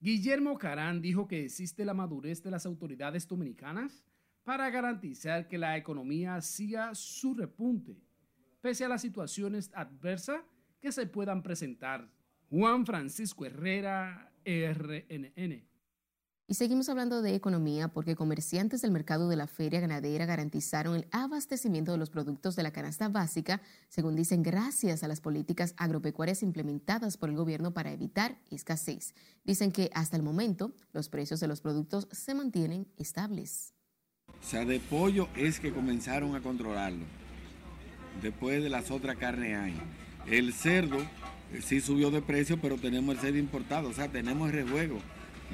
Guillermo 0.00 0.58
Carán 0.58 1.00
dijo 1.00 1.28
que 1.28 1.44
existe 1.44 1.84
la 1.84 1.94
madurez 1.94 2.42
de 2.42 2.50
las 2.50 2.66
autoridades 2.66 3.26
dominicanas 3.28 4.04
para 4.42 4.68
garantizar 4.70 5.46
que 5.46 5.58
la 5.58 5.76
economía 5.76 6.40
siga 6.40 6.94
su 6.94 7.34
repunte, 7.34 7.96
pese 8.60 8.84
a 8.84 8.88
las 8.88 9.02
situaciones 9.02 9.70
adversas 9.74 10.42
que 10.80 10.90
se 10.90 11.06
puedan 11.06 11.42
presentar. 11.42 12.10
Juan 12.50 12.84
Francisco 12.84 13.46
Herrera, 13.46 14.32
RNN. 14.44 15.71
Y 16.52 16.54
seguimos 16.54 16.90
hablando 16.90 17.22
de 17.22 17.34
economía 17.34 17.88
porque 17.88 18.14
comerciantes 18.14 18.82
del 18.82 18.90
mercado 18.90 19.30
de 19.30 19.36
la 19.36 19.46
feria 19.46 19.80
ganadera 19.80 20.26
garantizaron 20.26 20.96
el 20.96 21.06
abastecimiento 21.10 21.92
de 21.92 21.96
los 21.96 22.10
productos 22.10 22.56
de 22.56 22.62
la 22.62 22.72
canasta 22.72 23.08
básica, 23.08 23.62
según 23.88 24.16
dicen, 24.16 24.42
gracias 24.42 25.02
a 25.02 25.08
las 25.08 25.22
políticas 25.22 25.72
agropecuarias 25.78 26.42
implementadas 26.42 27.16
por 27.16 27.30
el 27.30 27.36
gobierno 27.36 27.72
para 27.72 27.90
evitar 27.90 28.36
escasez. 28.50 29.14
Dicen 29.44 29.72
que 29.72 29.90
hasta 29.94 30.18
el 30.18 30.22
momento 30.22 30.72
los 30.92 31.08
precios 31.08 31.40
de 31.40 31.48
los 31.48 31.62
productos 31.62 32.06
se 32.10 32.34
mantienen 32.34 32.86
estables. 32.98 33.72
O 34.28 34.46
sea, 34.46 34.66
de 34.66 34.78
pollo 34.78 35.28
es 35.34 35.58
que 35.58 35.72
comenzaron 35.72 36.36
a 36.36 36.42
controlarlo. 36.42 37.06
Después 38.20 38.62
de 38.62 38.68
las 38.68 38.90
otras 38.90 39.16
carnes 39.16 39.56
hay. 39.56 39.80
El 40.26 40.52
cerdo 40.52 40.98
eh, 40.98 41.62
sí 41.64 41.80
subió 41.80 42.10
de 42.10 42.20
precio, 42.20 42.60
pero 42.60 42.76
tenemos 42.76 43.14
el 43.14 43.20
cerdo 43.22 43.38
importado, 43.38 43.88
o 43.88 43.94
sea, 43.94 44.12
tenemos 44.12 44.50
el 44.50 44.66
rejuego 44.66 44.98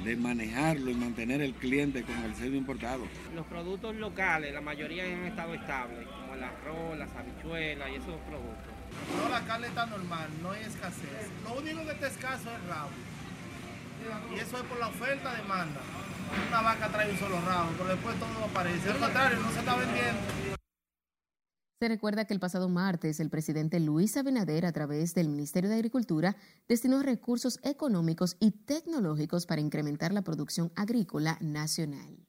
de 0.03 0.15
manejarlo 0.15 0.91
y 0.91 0.95
mantener 0.95 1.41
el 1.41 1.53
cliente 1.53 2.03
con 2.03 2.17
el 2.23 2.33
cerdo 2.35 2.55
importado. 2.55 3.07
Los 3.35 3.45
productos 3.47 3.95
locales, 3.95 4.53
la 4.53 4.61
mayoría 4.61 5.03
han 5.03 5.25
estado 5.25 5.53
estables, 5.53 6.07
como 6.07 6.35
el 6.35 6.43
arroz, 6.43 6.97
las 6.97 7.09
habichuelas 7.15 7.89
y 7.89 7.95
esos 7.95 8.15
productos. 8.27 8.73
No, 9.15 9.29
la 9.29 9.41
carne 9.41 9.67
está 9.67 9.85
normal, 9.85 10.27
no 10.41 10.51
hay 10.51 10.61
escasez. 10.63 11.29
Lo 11.43 11.59
único 11.59 11.85
que 11.85 11.91
está 11.91 12.07
escaso 12.07 12.49
es 12.49 12.61
el 12.61 12.69
rabo. 12.69 12.89
Y 14.35 14.39
eso 14.39 14.57
es 14.57 14.63
por 14.63 14.79
la 14.79 14.87
oferta-demanda. 14.87 15.81
Una 16.47 16.61
vaca 16.61 16.87
trae 16.89 17.11
un 17.11 17.17
solo 17.17 17.41
rabo, 17.41 17.71
pero 17.77 17.89
después 17.89 18.15
todo 18.17 18.45
aparece. 18.45 18.89
Al 18.91 18.97
contrario, 18.97 19.39
no 19.39 19.51
se 19.51 19.59
está 19.59 19.75
vendiendo. 19.75 20.58
Se 21.79 21.87
recuerda 21.87 22.25
que 22.25 22.33
el 22.33 22.41
pasado 22.41 22.67
martes 22.67 23.21
el 23.21 23.29
presidente 23.29 23.79
Luis 23.79 24.17
Abinader, 24.17 24.65
a 24.65 24.73
través 24.73 25.15
del 25.15 25.29
Ministerio 25.29 25.69
de 25.69 25.77
Agricultura, 25.77 26.35
destinó 26.67 27.01
recursos 27.01 27.57
económicos 27.63 28.35
y 28.41 28.51
tecnológicos 28.51 29.45
para 29.45 29.61
incrementar 29.61 30.11
la 30.11 30.21
producción 30.21 30.73
agrícola 30.75 31.37
nacional. 31.39 32.27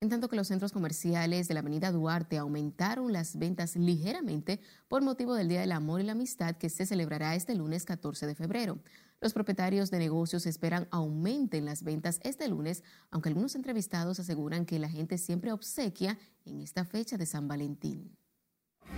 En 0.00 0.08
tanto 0.08 0.28
que 0.28 0.34
los 0.34 0.48
centros 0.48 0.72
comerciales 0.72 1.46
de 1.46 1.54
la 1.54 1.60
Avenida 1.60 1.92
Duarte 1.92 2.38
aumentaron 2.38 3.12
las 3.12 3.38
ventas 3.38 3.76
ligeramente 3.76 4.60
por 4.88 5.02
motivo 5.02 5.34
del 5.34 5.48
Día 5.48 5.60
del 5.60 5.70
Amor 5.70 6.00
y 6.00 6.04
la 6.04 6.12
Amistad 6.12 6.56
que 6.56 6.70
se 6.70 6.86
celebrará 6.86 7.36
este 7.36 7.54
lunes 7.54 7.84
14 7.84 8.26
de 8.26 8.34
febrero. 8.34 8.80
Los 9.26 9.34
propietarios 9.34 9.90
de 9.90 9.98
negocios 9.98 10.46
esperan 10.46 10.86
aumenten 10.92 11.64
las 11.64 11.82
ventas 11.82 12.20
este 12.22 12.46
lunes, 12.46 12.84
aunque 13.10 13.28
algunos 13.28 13.56
entrevistados 13.56 14.20
aseguran 14.20 14.64
que 14.64 14.78
la 14.78 14.88
gente 14.88 15.18
siempre 15.18 15.50
obsequia 15.50 16.16
en 16.44 16.60
esta 16.60 16.84
fecha 16.84 17.16
de 17.16 17.26
San 17.26 17.48
Valentín. 17.48 18.14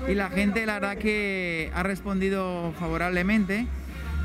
Y 0.06 0.12
la 0.12 0.28
gente, 0.28 0.66
la 0.66 0.74
verdad 0.74 0.98
que 0.98 1.70
ha 1.72 1.82
respondido 1.82 2.74
favorablemente, 2.78 3.66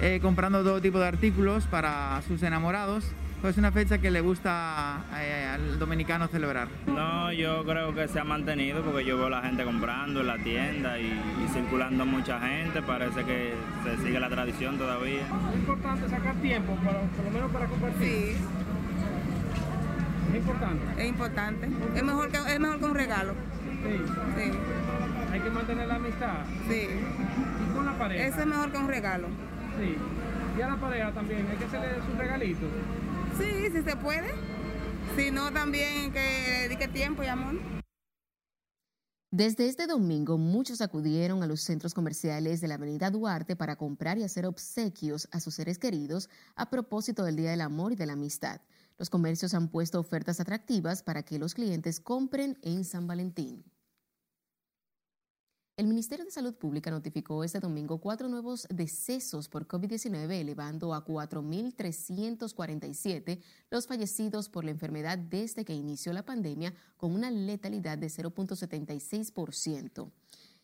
eh, 0.01 0.19
comprando 0.21 0.61
todo 0.61 0.81
tipo 0.81 0.99
de 0.99 1.07
artículos 1.07 1.67
para 1.67 2.21
sus 2.27 2.43
enamorados. 2.43 3.05
Pues 3.43 3.55
es 3.55 3.57
una 3.57 3.73
fecha 3.73 3.97
que 3.97 4.09
le 4.09 4.21
gusta 4.21 5.03
eh, 5.17 5.49
al 5.53 5.77
dominicano 5.77 6.29
celebrar. 6.29 6.69
No, 6.87 7.29
yo 7.33 7.65
creo 7.65 7.93
que 7.93 8.07
se 8.07 8.17
ha 8.17 8.23
mantenido 8.23 8.81
porque 8.81 9.03
yo 9.03 9.17
veo 9.17 9.27
a 9.27 9.31
la 9.31 9.41
gente 9.41 9.65
comprando 9.65 10.21
en 10.21 10.27
la 10.27 10.37
tienda 10.37 10.97
y, 10.97 11.11
circulando 11.51 12.05
mucha 12.05 12.39
gente. 12.39 12.81
Parece 12.81 13.25
que 13.25 13.53
se 13.83 13.97
sigue 13.97 14.17
la 14.21 14.29
tradición 14.29 14.77
todavía. 14.77 15.23
Es 15.51 15.59
importante 15.59 16.07
sacar 16.07 16.35
tiempo, 16.35 16.73
por 16.77 17.25
lo 17.25 17.31
menos 17.31 17.51
para 17.51 17.65
compartir. 17.65 18.07
Sí. 18.07 18.37
Es 20.29 20.35
importante. 20.37 21.03
Es 21.03 21.09
importante. 21.09 21.69
Es 21.95 22.03
mejor 22.03 22.29
que, 22.29 22.37
es 22.37 22.59
mejor 22.61 22.79
que 22.79 22.85
un 22.85 22.95
regalo. 22.95 23.33
Sí. 23.83 24.01
Sí. 24.37 24.51
Hay 25.33 25.39
que 25.41 25.49
mantener 25.49 25.87
la 25.89 25.95
amistad. 25.95 26.45
Sí. 26.69 26.87
Y 26.87 27.73
con 27.75 27.85
la 27.85 27.91
pareja. 27.91 28.25
Eso 28.25 28.39
es 28.39 28.45
mejor 28.45 28.71
que 28.71 28.77
un 28.77 28.87
regalo. 28.87 29.27
Sí. 29.77 29.97
Y 30.57 30.61
a 30.61 30.67
la 30.69 30.77
pareja 30.77 31.11
también, 31.11 31.45
hay 31.51 31.57
que 31.57 31.65
hacerle 31.65 31.89
su 32.09 32.17
regalito. 32.17 32.67
Sí, 33.37 33.69
si 33.71 33.81
se 33.81 33.95
puede. 33.95 34.31
Si 35.15 35.31
no, 35.31 35.51
también 35.51 36.11
que 36.11 36.67
dedique 36.67 36.87
tiempo 36.87 37.23
y 37.23 37.27
amor. 37.27 37.55
Desde 39.31 39.67
este 39.67 39.87
domingo, 39.87 40.37
muchos 40.37 40.79
acudieron 40.81 41.41
a 41.41 41.47
los 41.47 41.61
centros 41.61 41.95
comerciales 41.95 42.61
de 42.61 42.67
la 42.67 42.75
Avenida 42.75 43.09
Duarte 43.09 43.55
para 43.55 43.75
comprar 43.75 44.19
y 44.19 44.23
hacer 44.23 44.45
obsequios 44.45 45.27
a 45.31 45.39
sus 45.39 45.55
seres 45.55 45.79
queridos 45.79 46.29
a 46.55 46.69
propósito 46.69 47.23
del 47.23 47.35
Día 47.35 47.49
del 47.49 47.61
Amor 47.61 47.93
y 47.93 47.95
de 47.95 48.05
la 48.05 48.13
Amistad. 48.13 48.61
Los 48.99 49.09
comercios 49.09 49.55
han 49.55 49.69
puesto 49.69 49.99
ofertas 49.99 50.39
atractivas 50.39 51.01
para 51.01 51.23
que 51.23 51.39
los 51.39 51.55
clientes 51.55 51.99
compren 51.99 52.59
en 52.61 52.85
San 52.85 53.07
Valentín. 53.07 53.63
El 55.75 55.87
Ministerio 55.87 56.23
de 56.23 56.29
Salud 56.29 56.53
Pública 56.53 56.91
notificó 56.91 57.43
este 57.43 57.59
domingo 57.59 57.97
cuatro 57.97 58.29
nuevos 58.29 58.67
decesos 58.69 59.49
por 59.49 59.67
COVID-19, 59.67 60.39
elevando 60.39 60.93
a 60.93 61.03
4.347 61.03 63.41
los 63.71 63.87
fallecidos 63.87 64.49
por 64.49 64.65
la 64.65 64.69
enfermedad 64.69 65.17
desde 65.17 65.65
que 65.65 65.73
inició 65.73 66.13
la 66.13 66.25
pandemia, 66.25 66.75
con 66.95 67.11
una 67.11 67.31
letalidad 67.31 67.97
de 67.97 68.05
0.76%. 68.05 70.11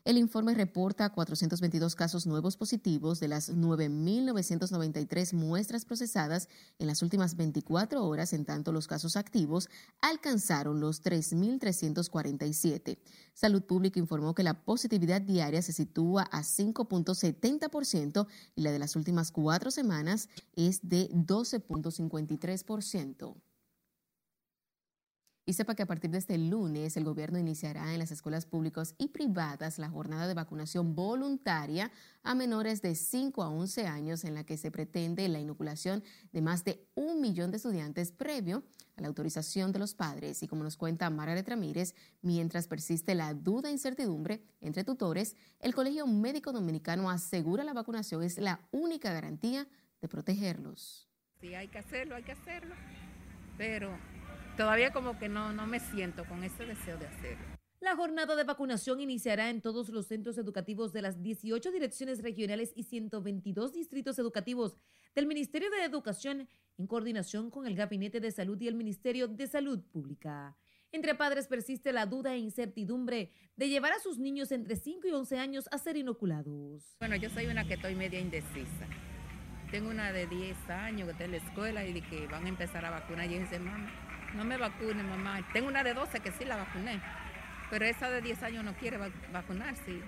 El 0.10 0.18
informe 0.18 0.56
reporta 0.56 1.12
422 1.12 1.94
casos 1.94 2.26
nuevos 2.26 2.58
positivos 2.58 3.20
de 3.20 3.28
las 3.28 3.54
9.993 3.54 5.34
muestras 5.34 5.86
procesadas 5.86 6.50
en 6.80 6.88
las 6.88 7.04
últimas 7.04 7.38
24 7.38 8.04
horas, 8.04 8.34
en 8.34 8.44
tanto 8.44 8.72
los 8.72 8.88
casos 8.88 9.16
activos 9.16 9.70
alcanzaron 10.02 10.80
los 10.80 11.04
3.347. 11.04 12.98
Salud 13.36 13.62
Pública 13.62 14.00
informó 14.00 14.34
que 14.34 14.42
la 14.42 14.66
positividad 14.66 15.22
diaria 15.22 15.62
se 15.62 15.74
sitúa 15.74 16.24
a 16.24 16.42
5.70% 16.42 18.26
y 18.56 18.64
la 18.64 18.72
de 18.72 18.80
las 18.80 18.96
últimas 18.96 19.32
cuatro 19.32 19.70
semanas 19.70 20.28
es 20.56 20.80
de 20.82 21.12
12.53%. 21.12 23.36
Y 25.50 25.54
sepa 25.54 25.74
que 25.74 25.82
a 25.82 25.88
partir 25.88 26.12
de 26.12 26.20
este 26.20 26.38
lunes 26.38 26.96
el 26.96 27.06
gobierno 27.06 27.40
iniciará 27.40 27.92
en 27.92 27.98
las 27.98 28.12
escuelas 28.12 28.46
públicas 28.46 28.94
y 29.00 29.08
privadas 29.08 29.80
la 29.80 29.90
jornada 29.90 30.28
de 30.28 30.36
vacunación 30.36 30.94
voluntaria 30.94 31.92
a 32.22 32.36
menores 32.36 32.84
de 32.84 32.94
5 32.94 33.42
a 33.42 33.50
11 33.50 33.88
años 33.88 34.26
en 34.26 34.36
la 34.36 34.44
que 34.44 34.58
se 34.58 34.70
pretende 34.70 35.28
la 35.28 35.40
inoculación 35.40 36.04
de 36.32 36.44
más 36.44 36.66
de 36.66 36.88
un 36.94 37.20
millón 37.20 37.50
de 37.50 37.58
estudiantes 37.58 38.12
previo 38.12 38.62
a 38.96 39.02
la 39.02 39.08
autorización 39.08 39.72
de 39.72 39.80
los 39.80 39.96
padres. 39.96 40.44
Y 40.44 40.48
como 40.48 40.64
nos 40.64 40.78
cuenta 40.78 41.10
Margaret 41.10 41.50
Ramírez, 41.50 41.96
mientras 42.22 42.68
persiste 42.68 43.16
la 43.16 43.34
duda 43.34 43.70
e 43.70 43.72
incertidumbre 43.72 44.44
entre 44.62 44.84
tutores, 44.84 45.36
el 45.62 45.74
Colegio 45.74 46.06
Médico 46.06 46.52
Dominicano 46.52 47.10
asegura 47.10 47.64
la 47.64 47.74
vacunación 47.74 48.22
es 48.22 48.38
la 48.38 48.60
única 48.70 49.12
garantía 49.12 49.68
de 50.00 50.08
protegerlos. 50.08 51.10
Sí, 51.42 51.56
hay 51.56 51.70
que 51.70 51.80
hacerlo, 51.80 52.16
hay 52.18 52.24
que 52.24 52.34
hacerlo, 52.34 52.76
pero 53.58 53.98
todavía 54.60 54.92
como 54.92 55.18
que 55.18 55.30
no, 55.30 55.54
no 55.54 55.68
me 55.68 55.80
siento 55.80 56.26
con 56.26 56.44
ese 56.44 56.66
deseo 56.66 56.98
de 56.98 57.08
hacerlo. 57.08 57.46
La 57.80 57.96
jornada 57.96 58.36
de 58.36 58.44
vacunación 58.44 59.00
iniciará 59.00 59.50
en 59.50 59.62
todos 59.62 59.88
los 59.88 60.08
centros 60.08 60.38
educativos 60.38 60.92
de 60.92 61.02
las 61.02 61.24
18 61.24 61.72
direcciones 61.72 62.22
regionales 62.22 62.74
y 62.76 62.84
122 62.84 63.72
distritos 63.72 64.20
educativos 64.20 64.76
del 65.16 65.28
Ministerio 65.28 65.72
de 65.72 65.86
Educación 65.86 66.50
en 66.78 66.88
coordinación 66.88 67.50
con 67.50 67.68
el 67.68 67.76
Gabinete 67.78 68.20
de 68.20 68.32
Salud 68.32 68.60
y 68.60 68.68
el 68.68 68.76
Ministerio 68.76 69.30
de 69.30 69.48
Salud 69.48 69.82
Pública. 69.94 70.58
Entre 70.92 71.16
padres 71.16 71.48
persiste 71.48 71.94
la 71.94 72.06
duda 72.06 72.34
e 72.34 72.40
incertidumbre 72.40 73.32
de 73.56 73.70
llevar 73.70 73.94
a 73.94 74.00
sus 74.00 74.20
niños 74.20 74.52
entre 74.52 74.76
5 74.76 75.08
y 75.08 75.12
11 75.12 75.38
años 75.38 75.70
a 75.72 75.78
ser 75.78 75.96
inoculados. 75.96 76.98
Bueno, 77.00 77.16
yo 77.16 77.30
soy 77.30 77.46
una 77.46 77.66
que 77.66 77.76
estoy 77.76 77.96
media 77.96 78.20
indecisa. 78.20 78.88
Tengo 79.72 79.90
una 79.90 80.12
de 80.12 80.28
10 80.28 80.70
años 80.70 81.06
que 81.06 81.12
está 81.14 81.24
en 81.24 81.32
la 81.32 81.38
escuela 81.38 81.86
y 81.86 81.94
de 81.94 82.02
que 82.02 82.28
van 82.28 82.46
a 82.46 82.50
empezar 82.50 82.84
a 82.84 82.90
vacunar. 82.90 83.32
Y 83.32 83.40
dice, 83.40 83.60
mamá, 83.60 84.09
no 84.36 84.44
me 84.44 84.58
vacune, 84.58 85.04
mamá. 85.04 85.46
Tengo 85.54 85.68
una 85.68 85.84
de 85.84 85.94
12 85.94 86.20
que 86.20 86.32
sí 86.32 86.46
la 86.46 86.56
vacuné, 86.56 87.02
pero 87.70 87.86
esa 87.86 88.10
de 88.10 88.22
10 88.22 88.44
años 88.44 88.64
no 88.64 88.74
quiere 88.76 88.98
vacunarse. 89.32 90.00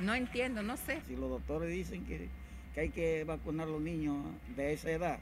No 0.00 0.14
entiendo, 0.14 0.62
no 0.62 0.76
sé. 0.76 1.00
Si 1.06 1.16
los 1.16 1.30
doctores 1.30 1.70
dicen 1.70 2.04
que, 2.04 2.28
que 2.74 2.80
hay 2.80 2.90
que 2.90 3.24
vacunar 3.24 3.68
a 3.68 3.70
los 3.70 3.80
niños 3.80 4.16
de 4.56 4.72
esa 4.72 4.90
edad, 4.90 5.18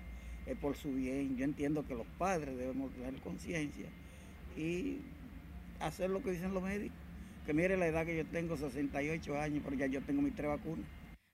es 0.46 0.56
por 0.56 0.76
su 0.76 0.92
bien. 0.92 1.36
Yo 1.36 1.44
entiendo 1.44 1.86
que 1.86 1.94
los 1.94 2.06
padres 2.18 2.56
debemos 2.56 2.92
tener 2.92 3.14
conciencia 3.20 3.88
y 4.56 5.00
hacer 5.80 6.10
lo 6.10 6.22
que 6.22 6.32
dicen 6.32 6.54
los 6.54 6.62
médicos. 6.62 6.96
Que 7.46 7.54
mire 7.54 7.76
la 7.76 7.86
edad 7.86 8.06
que 8.06 8.16
yo 8.16 8.26
tengo, 8.26 8.56
68 8.56 9.38
años, 9.38 9.62
pero 9.64 9.76
ya 9.76 9.86
yo 9.86 10.02
tengo 10.02 10.22
mis 10.22 10.34
tres 10.34 10.48
vacunas. 10.48 10.86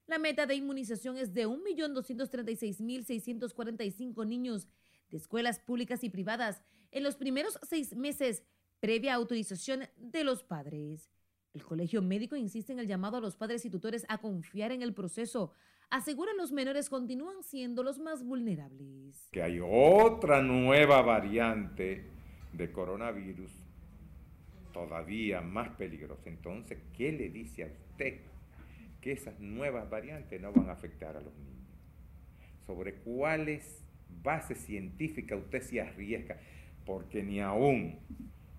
La 0.07 0.19
meta 0.19 0.45
de 0.47 0.55
inmunización 0.55 1.17
es 1.17 1.33
de 1.35 1.49
1.236.645 1.49 4.27
niños 4.27 4.69
de 5.11 5.17
escuelas 5.17 5.59
públicas 5.59 6.05
y 6.05 6.11
privadas 6.11 6.63
en 6.91 7.03
los 7.03 7.17
primeros 7.17 7.59
seis 7.63 7.95
meses 7.95 8.43
previa 8.81 9.15
autorización 9.15 9.85
de 9.97 10.25
los 10.25 10.43
padres. 10.43 11.11
El 11.55 11.65
Colegio 11.65 12.03
Médico 12.03 12.37
insiste 12.37 12.73
en 12.73 12.79
el 12.79 12.87
llamado 12.87 13.17
a 13.17 13.21
los 13.21 13.37
padres 13.37 13.65
y 13.65 13.71
tutores 13.71 14.05
a 14.09 14.19
confiar 14.19 14.73
en 14.73 14.83
el 14.83 14.93
proceso. 14.93 15.53
Aseguran 15.89 16.37
los 16.37 16.53
menores 16.53 16.91
continúan 16.91 17.43
siendo 17.43 17.83
los 17.83 17.99
más 17.99 18.25
vulnerables. 18.25 19.29
Que 19.33 19.43
hay 19.43 19.61
otra 19.63 20.43
nueva 20.43 21.01
variante 21.01 22.05
de 22.53 22.73
coronavirus 22.73 23.51
todavía 24.73 25.41
más 25.41 25.71
peligrosa. 25.71 26.29
Entonces, 26.29 26.79
¿qué 26.95 27.11
le 27.13 27.31
dice 27.31 27.65
a 27.65 27.67
usted 27.69 28.21
que 29.01 29.13
esas 29.13 29.41
nuevas 29.41 29.89
variantes 29.89 30.39
no 30.39 30.53
van 30.53 30.69
a 30.69 30.73
afectar 30.73 31.17
a 31.17 31.21
los 31.23 31.35
niños? 31.39 31.71
¿Sobre 32.67 32.97
cuáles 32.97 33.83
bases 34.23 34.59
científicas 34.59 35.39
usted 35.39 35.63
se 35.63 35.81
arriesga? 35.81 36.39
Porque 36.87 37.23
ni 37.23 37.41
aún 37.41 37.99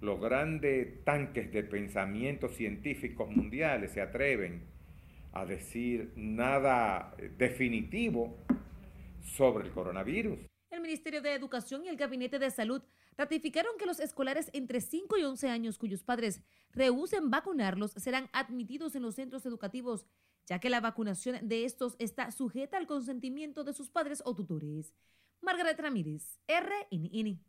los 0.01 0.21
grandes 0.21 1.03
tanques 1.03 1.51
de 1.51 1.63
pensamiento 1.63 2.49
científicos 2.49 3.29
mundiales 3.29 3.91
se 3.93 4.01
atreven 4.01 4.67
a 5.33 5.45
decir 5.45 6.11
nada 6.15 7.15
definitivo 7.37 8.37
sobre 9.23 9.65
el 9.65 9.71
coronavirus. 9.71 10.39
El 10.69 10.81
Ministerio 10.81 11.21
de 11.21 11.33
Educación 11.33 11.85
y 11.85 11.87
el 11.87 11.95
Gabinete 11.95 12.39
de 12.39 12.51
Salud 12.51 12.81
ratificaron 13.17 13.77
que 13.79 13.85
los 13.85 13.99
escolares 13.99 14.49
entre 14.53 14.81
5 14.81 15.17
y 15.17 15.23
11 15.23 15.49
años 15.49 15.77
cuyos 15.77 16.03
padres 16.03 16.41
rehúsen 16.71 17.31
vacunarlos 17.31 17.91
serán 17.91 18.29
admitidos 18.33 18.95
en 18.95 19.01
los 19.03 19.15
centros 19.15 19.45
educativos, 19.45 20.05
ya 20.45 20.59
que 20.59 20.69
la 20.69 20.81
vacunación 20.81 21.47
de 21.47 21.65
estos 21.65 21.95
está 21.99 22.31
sujeta 22.31 22.77
al 22.77 22.85
consentimiento 22.85 23.63
de 23.63 23.73
sus 23.73 23.89
padres 23.89 24.21
o 24.25 24.35
tutores. 24.35 24.93
Margaret 25.41 25.79
Ramírez, 25.79 26.39
RNN. 26.47 27.39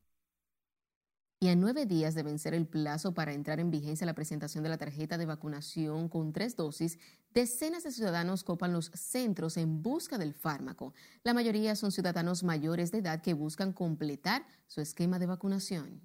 Y 1.41 1.51
a 1.51 1.55
nueve 1.55 1.87
días 1.87 2.17
de 2.17 2.25
vencer 2.25 2.53
el 2.53 2.67
plazo 2.67 3.15
para 3.15 3.33
entrar 3.33 3.61
en 3.61 3.71
vigencia 3.71 4.05
la 4.05 4.15
presentación 4.15 4.65
de 4.65 4.71
la 4.71 4.77
tarjeta 4.77 5.17
de 5.19 5.25
vacunación 5.25 6.09
con 6.09 6.33
tres 6.33 6.57
dosis, 6.57 6.99
decenas 7.33 7.85
de 7.85 7.93
ciudadanos 7.93 8.43
copan 8.43 8.73
los 8.73 8.87
centros 8.87 9.57
en 9.57 9.81
busca 9.81 10.19
del 10.19 10.35
fármaco. 10.35 10.95
La 11.23 11.35
mayoría 11.35 11.77
son 11.77 11.93
ciudadanos 11.93 12.43
mayores 12.43 12.91
de 12.91 12.99
edad 12.99 13.23
que 13.23 13.35
buscan 13.35 13.73
completar 13.73 14.45
su 14.67 14.81
esquema 14.81 15.21
de 15.21 15.27
vacunación. 15.27 16.01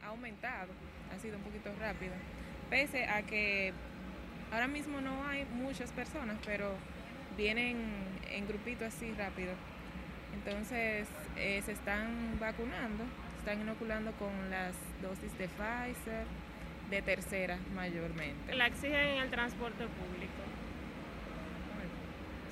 Ha 0.00 0.06
aumentado, 0.10 0.72
ha 1.12 1.18
sido 1.18 1.38
un 1.38 1.42
poquito 1.42 1.70
rápido, 1.80 2.12
pese 2.70 3.06
a 3.06 3.26
que 3.26 3.72
ahora 4.52 4.68
mismo 4.68 5.00
no 5.00 5.24
hay 5.24 5.44
muchas 5.44 5.90
personas, 5.90 6.38
pero 6.46 6.72
vienen 7.36 7.78
en 8.30 8.46
grupito 8.46 8.84
así 8.84 9.10
rápido. 9.14 9.54
Entonces 10.34 11.08
eh, 11.36 11.60
se 11.64 11.72
están 11.72 12.38
vacunando 12.38 13.02
están 13.42 13.60
inoculando 13.60 14.12
con 14.12 14.30
las 14.50 14.72
dosis 15.02 15.36
de 15.36 15.48
Pfizer, 15.48 16.26
de 16.90 17.02
tercera 17.02 17.58
mayormente. 17.74 18.54
La 18.54 18.68
exigen 18.68 19.00
en 19.00 19.22
el 19.22 19.30
transporte 19.30 19.84
público. 19.84 20.32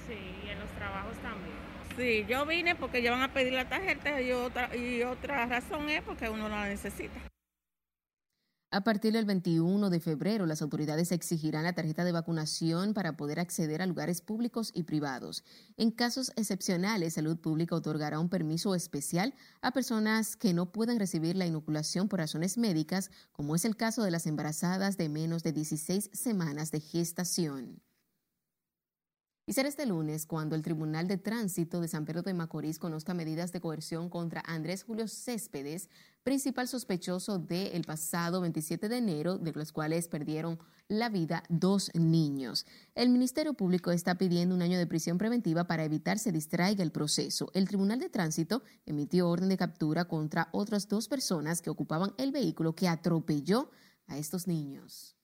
Sí, 0.09 0.19
y 0.45 0.51
en 0.51 0.59
los 0.59 0.69
trabajos 0.71 1.17
también. 1.19 1.55
Sí, 1.97 2.27
yo 2.29 2.45
vine 2.45 2.75
porque 2.75 3.03
ya 3.03 3.13
van 3.13 3.23
a 3.23 3.33
pedir 3.33 3.53
la 3.53 3.69
tarjeta 3.69 4.21
y 4.21 4.33
otra, 4.33 4.75
y 4.75 5.05
otra 5.05 5.47
razón 5.47 5.89
es 5.91 6.03
porque 6.03 6.29
uno 6.29 6.49
la 6.49 6.65
necesita. 6.65 7.21
A 8.73 8.83
partir 8.85 9.13
del 9.13 9.25
21 9.25 9.91
de 9.91 9.99
febrero, 9.99 10.47
las 10.47 10.63
autoridades 10.63 11.11
exigirán 11.11 11.65
la 11.65 11.73
tarjeta 11.73 12.05
de 12.05 12.13
vacunación 12.13 12.95
para 12.95 13.17
poder 13.17 13.41
acceder 13.41 13.83
a 13.83 13.87
lugares 13.87 14.21
públicos 14.21 14.71
y 14.73 14.85
privados. 14.85 15.43
En 15.77 15.91
casos 15.91 16.31
excepcionales, 16.37 17.15
Salud 17.15 17.37
Pública 17.37 17.75
otorgará 17.75 18.21
un 18.21 18.29
permiso 18.29 18.77
especial 18.77 19.35
a 19.61 19.73
personas 19.73 20.37
que 20.37 20.55
no 20.55 20.71
puedan 20.71 21.01
recibir 21.01 21.35
la 21.35 21.47
inoculación 21.47 22.09
por 22.09 22.21
razones 22.21 22.59
médicas, 22.59 23.11
como 23.33 23.57
es 23.57 23.65
el 23.65 23.75
caso 23.75 24.05
de 24.05 24.13
las 24.13 24.27
embarazadas 24.27 24.97
de 24.97 25.09
menos 25.09 25.43
de 25.43 25.53
16 25.53 26.11
semanas 26.13 26.71
de 26.71 26.79
gestación. 26.79 27.83
Y 29.51 29.53
será 29.53 29.69
este 29.69 29.85
lunes 29.85 30.27
cuando 30.27 30.55
el 30.55 30.63
Tribunal 30.63 31.09
de 31.09 31.17
Tránsito 31.17 31.81
de 31.81 31.89
San 31.89 32.05
Pedro 32.05 32.23
de 32.23 32.35
Macorís 32.35 32.79
conozca 32.79 33.15
medidas 33.15 33.51
de 33.51 33.61
coerción 33.61 34.09
contra 34.09 34.45
Andrés 34.47 34.85
Julio 34.85 35.09
Céspedes, 35.09 35.89
principal 36.23 36.69
sospechoso 36.69 37.41
del 37.41 37.83
pasado 37.83 38.43
27 38.43 38.89
de 38.89 38.99
enero, 38.99 39.39
de 39.39 39.51
los 39.51 39.73
cuales 39.73 40.07
perdieron 40.07 40.61
la 40.87 41.09
vida 41.09 41.43
dos 41.49 41.91
niños. 41.95 42.65
El 42.95 43.09
Ministerio 43.09 43.55
Público 43.55 43.91
está 43.91 44.15
pidiendo 44.15 44.55
un 44.55 44.63
año 44.63 44.79
de 44.79 44.87
prisión 44.87 45.19
preventiva 45.19 45.65
para 45.65 45.83
evitar 45.83 46.21
se 46.21 46.31
distraiga 46.31 46.85
el 46.85 46.93
proceso. 46.93 47.51
El 47.53 47.67
Tribunal 47.67 47.99
de 47.99 48.09
Tránsito 48.09 48.63
emitió 48.87 49.29
orden 49.29 49.49
de 49.49 49.57
captura 49.57 50.05
contra 50.05 50.49
otras 50.53 50.87
dos 50.87 51.09
personas 51.09 51.61
que 51.61 51.71
ocupaban 51.71 52.15
el 52.19 52.31
vehículo 52.31 52.77
que 52.77 52.87
atropelló 52.87 53.69
a 54.07 54.17
estos 54.17 54.47
niños. 54.47 55.17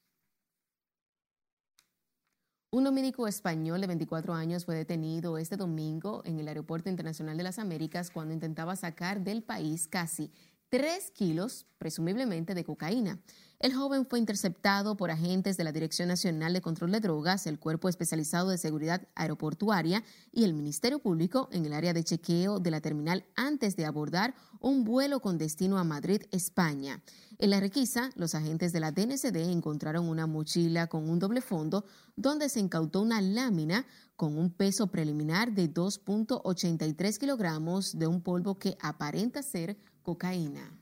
Un 2.76 2.84
dominico 2.84 3.26
español 3.26 3.80
de 3.80 3.86
24 3.86 4.34
años 4.34 4.66
fue 4.66 4.74
detenido 4.74 5.38
este 5.38 5.56
domingo 5.56 6.20
en 6.26 6.38
el 6.38 6.46
Aeropuerto 6.46 6.90
Internacional 6.90 7.34
de 7.38 7.42
las 7.42 7.58
Américas 7.58 8.10
cuando 8.10 8.34
intentaba 8.34 8.76
sacar 8.76 9.22
del 9.22 9.42
país 9.42 9.88
casi 9.88 10.30
3 10.68 11.10
kilos, 11.12 11.64
presumiblemente 11.78 12.52
de 12.52 12.64
cocaína. 12.64 13.18
El 13.58 13.72
joven 13.74 14.04
fue 14.04 14.18
interceptado 14.18 14.98
por 14.98 15.10
agentes 15.10 15.56
de 15.56 15.64
la 15.64 15.72
Dirección 15.72 16.08
Nacional 16.08 16.52
de 16.52 16.60
Control 16.60 16.92
de 16.92 17.00
Drogas, 17.00 17.46
el 17.46 17.58
Cuerpo 17.58 17.88
Especializado 17.88 18.50
de 18.50 18.58
Seguridad 18.58 19.08
Aeroportuaria 19.14 20.04
y 20.30 20.44
el 20.44 20.52
Ministerio 20.52 20.98
Público 20.98 21.48
en 21.50 21.64
el 21.64 21.72
área 21.72 21.94
de 21.94 22.04
chequeo 22.04 22.60
de 22.60 22.70
la 22.70 22.82
terminal 22.82 23.24
antes 23.34 23.74
de 23.74 23.86
abordar 23.86 24.34
un 24.60 24.84
vuelo 24.84 25.20
con 25.20 25.38
destino 25.38 25.78
a 25.78 25.84
Madrid, 25.84 26.24
España. 26.32 27.02
En 27.38 27.48
la 27.48 27.58
requisa, 27.58 28.10
los 28.14 28.34
agentes 28.34 28.74
de 28.74 28.80
la 28.80 28.92
DNCD 28.92 29.50
encontraron 29.50 30.06
una 30.06 30.26
mochila 30.26 30.88
con 30.88 31.08
un 31.08 31.18
doble 31.18 31.40
fondo 31.40 31.86
donde 32.14 32.50
se 32.50 32.60
incautó 32.60 33.00
una 33.00 33.22
lámina 33.22 33.86
con 34.16 34.36
un 34.36 34.50
peso 34.50 34.88
preliminar 34.88 35.52
de 35.52 35.72
2.83 35.72 37.18
kilogramos 37.18 37.98
de 37.98 38.06
un 38.06 38.20
polvo 38.20 38.58
que 38.58 38.76
aparenta 38.82 39.42
ser 39.42 39.78
cocaína. 40.02 40.78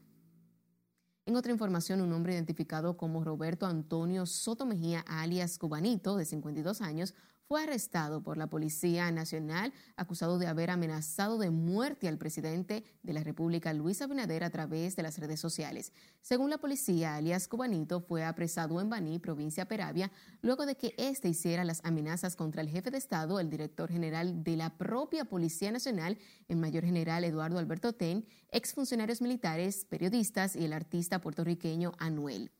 En 1.27 1.37
otra 1.37 1.53
información, 1.53 2.03
un 2.03 2.13
hombre 2.13 2.35
identificado 2.35 2.99
como 2.99 3.25
Roberto 3.25 3.65
Antonio 3.65 4.27
Soto 4.27 4.67
Mejía, 4.67 5.01
alias 5.09 5.57
Cubanito, 5.57 6.17
de 6.17 6.27
52 6.27 6.83
años, 6.83 7.15
fue 7.47 7.63
arrestado 7.63 8.23
por 8.23 8.37
la 8.37 8.47
Policía 8.47 9.11
Nacional 9.11 9.73
acusado 9.97 10.39
de 10.39 10.47
haber 10.47 10.71
amenazado 10.71 11.39
de 11.39 11.51
muerte 11.51 12.09
al 12.09 12.19
presidente 12.19 12.85
de 13.03 13.13
la 13.13 13.23
República, 13.23 13.73
Luis 13.73 14.01
Abinader, 14.01 14.45
a 14.45 14.51
través 14.51 14.97
de 14.97 15.03
las 15.03 15.19
redes 15.19 15.41
sociales. 15.41 15.93
Según 16.23 16.51
la 16.51 16.59
policía, 16.59 17.17
alias 17.17 17.49
Cubanito 17.49 18.01
fue 18.01 18.25
apresado 18.25 18.81
en 18.81 18.89
Baní, 18.89 19.19
provincia 19.19 19.69
Peravia, 19.69 20.11
luego 20.41 20.65
de 20.65 20.77
que 20.77 20.95
éste 20.97 21.29
hiciera 21.29 21.65
las 21.65 21.85
amenazas 21.85 22.35
contra 22.35 22.63
el 22.63 22.69
jefe 22.69 22.91
de 22.91 22.99
Estado, 22.99 23.39
el 23.41 23.51
director 23.51 23.91
general 23.91 24.43
de 24.43 24.57
la 24.57 24.77
propia 24.77 25.25
Policía 25.25 25.71
Nacional, 25.71 26.19
el 26.49 26.57
mayor 26.57 26.85
general 26.85 27.25
Eduardo 27.25 27.59
Alberto 27.59 27.93
Ten, 27.93 28.27
exfuncionarios 28.51 29.21
militares, 29.21 29.85
periodistas 29.85 30.57
y 30.57 30.65
el 30.65 30.73
artista 30.73 31.21
puertorriqueño 31.21 31.93
Anuel. 31.99 32.51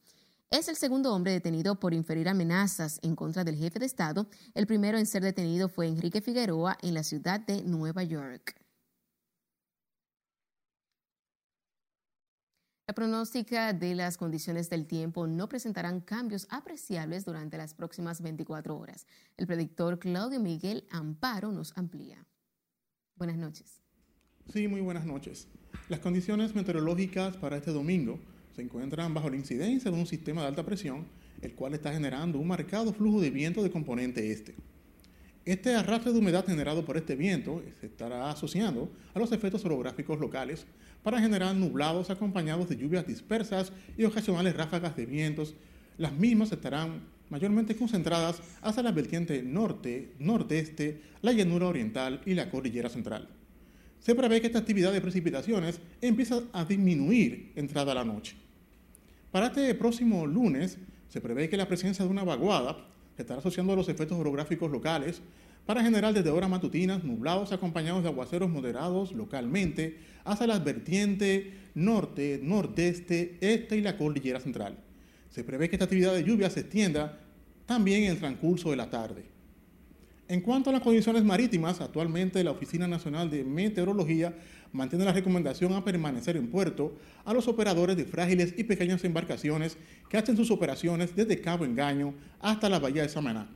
Es 0.55 0.69
el 0.69 0.77
segundo 0.77 1.13
hombre 1.13 1.33
detenido 1.33 1.81
por 1.81 1.95
inferir 1.95 2.29
amenazas 2.29 3.01
en 3.03 3.17
contra 3.17 3.43
del 3.43 3.57
jefe 3.57 3.81
de 3.81 3.87
Estado. 3.87 4.29
El 4.55 4.69
primero 4.69 4.97
en 4.97 5.05
ser 5.05 5.25
detenido 5.25 5.69
fue 5.69 5.89
Enrique 5.89 6.21
Figueroa 6.21 6.79
en 6.81 6.95
la 6.95 7.03
ciudad 7.03 7.41
de 7.41 7.65
Nueva 7.65 8.05
York. 8.05 8.55
La 12.87 12.95
pronóstica 12.95 13.73
de 13.73 13.97
las 13.97 14.17
condiciones 14.17 14.71
del 14.71 14.87
tiempo 14.87 15.27
no 15.27 15.49
presentarán 15.49 16.01
cambios 16.01 16.47
apreciables 16.51 17.25
durante 17.25 17.59
las 17.59 17.75
próximas 17.75 18.23
24 18.23 18.79
horas. 18.79 19.09
El 19.37 19.49
predictor 19.49 19.99
Claudio 19.99 20.39
Miguel 20.39 20.87
Amparo 20.93 21.51
nos 21.51 21.77
amplía. 21.77 22.25
Buenas 23.17 23.39
noches. 23.39 23.83
Sí, 24.53 24.69
muy 24.69 24.83
buenas 24.83 25.05
noches. 25.05 25.49
Las 25.89 25.99
condiciones 25.99 26.55
meteorológicas 26.55 27.37
para 27.39 27.57
este 27.57 27.73
domingo 27.73 28.21
se 28.55 28.63
encuentran 28.63 29.13
bajo 29.15 29.31
la 29.31 29.37
incidencia 29.37 29.91
de 29.91 29.97
un 29.97 30.07
sistema 30.07 30.43
de 30.43 30.49
alta 30.49 30.65
presión, 30.65 31.07
el 31.43 31.55
cual 31.55 31.75
está 31.75 31.93
generando 31.93 32.39
un 32.39 32.47
marcado 32.47 32.93
flujo 32.93 33.21
de 33.21 33.31
viento 33.31 33.63
de 33.63 33.71
componente 33.71 34.31
este. 34.31 34.55
Este 35.45 35.75
arrastre 35.75 36.13
de 36.13 36.19
humedad 36.19 36.47
generado 36.47 36.85
por 36.85 36.97
este 36.97 37.17
viento 37.17 37.63
se 37.81 37.87
estará 37.87 38.31
asociando 38.31 38.91
a 39.13 39.19
los 39.19 39.31
efectos 39.33 39.65
orográficos 39.65 40.19
locales 40.19 40.67
para 41.03 41.21
generar 41.21 41.55
nublados 41.55 42.09
acompañados 42.09 42.69
de 42.69 42.77
lluvias 42.77 43.07
dispersas 43.07 43.73
y 43.99 44.05
ocasionales 44.05 44.57
ráfagas 44.57 44.97
de 44.97 45.05
vientos. 45.05 45.55
Las 45.99 46.13
mismas 46.13 46.51
estarán 46.51 47.03
mayormente 47.29 47.77
concentradas 47.77 48.41
hacia 48.63 48.83
la 48.83 48.93
vertiente 48.93 49.43
norte, 49.43 50.13
nordeste, 50.19 51.03
la 51.21 51.33
llanura 51.33 51.67
oriental 51.67 52.23
y 52.25 52.35
la 52.35 52.49
cordillera 52.49 52.89
central. 52.89 53.29
Se 53.99 54.15
prevé 54.15 54.41
que 54.41 54.47
esta 54.47 54.61
actividad 54.61 54.93
de 54.93 55.01
precipitaciones 55.01 55.81
empieza 56.01 56.43
a 56.53 56.65
disminuir 56.65 57.53
entrada 57.55 57.95
la 57.95 58.05
noche. 58.05 58.44
Para 59.35 59.49
este 59.49 59.75
próximo 59.75 60.29
lunes, 60.29 60.79
se 61.09 61.21
prevé 61.21 61.49
que 61.49 61.57
la 61.57 61.67
presencia 61.67 62.05
de 62.05 62.11
una 62.13 62.23
vaguada 62.23 62.87
se 63.17 63.23
estará 63.23 63.41
asociando 63.41 63.73
a 63.73 63.77
los 63.77 63.89
efectos 63.89 64.17
orográficos 64.17 64.71
locales 64.71 65.23
para 65.67 65.83
generar 65.83 66.15
desde 66.15 66.31
horas 66.31 66.49
matutinas 66.49 67.03
nublados 67.03 67.51
acompañados 67.51 68.05
de 68.05 68.11
aguaceros 68.11 68.49
moderados 68.49 69.11
localmente 69.11 69.99
hacia 70.23 70.47
las 70.47 70.63
vertientes 70.63 71.47
norte, 71.75 72.39
nordeste, 72.45 73.37
este 73.41 73.77
y 73.77 73.81
la 73.81 73.97
cordillera 73.97 74.39
central. 74.39 74.77
Se 75.31 75.43
prevé 75.43 75.69
que 75.69 75.75
esta 75.75 75.87
actividad 75.87 76.15
de 76.15 76.23
lluvia 76.23 76.49
se 76.49 76.61
extienda 76.61 77.19
también 77.67 78.05
en 78.05 78.13
el 78.13 78.19
transcurso 78.21 78.71
de 78.71 78.77
la 78.77 78.89
tarde. 78.89 79.25
En 80.29 80.43
cuanto 80.43 80.71
a 80.71 80.73
las 80.73 80.83
condiciones 80.83 81.25
marítimas, 81.25 81.81
actualmente 81.81 82.45
la 82.45 82.53
Oficina 82.53 82.87
Nacional 82.87 83.29
de 83.31 83.43
Meteorología 83.43 84.33
mantiene 84.75 85.05
la 85.05 85.13
recomendación 85.13 85.73
a 85.73 85.85
permanecer 85.85 86.37
en 86.37 86.49
puerto 86.49 86.93
a 87.25 87.33
los 87.33 87.49
operadores 87.49 87.97
de 87.97 88.05
frágiles 88.05 88.53
y 88.57 88.65
pequeñas 88.65 89.05
embarcaciones 89.05 89.79
que 90.09 90.17
hacen 90.19 90.37
sus 90.37 90.51
operaciones 90.51 91.15
desde 91.15 91.41
Cabo 91.41 91.65
Engaño 91.65 92.13
hasta 92.41 92.69
la 92.69 92.81
Bahía 92.81 93.03
de 93.03 93.09
Samaná, 93.09 93.49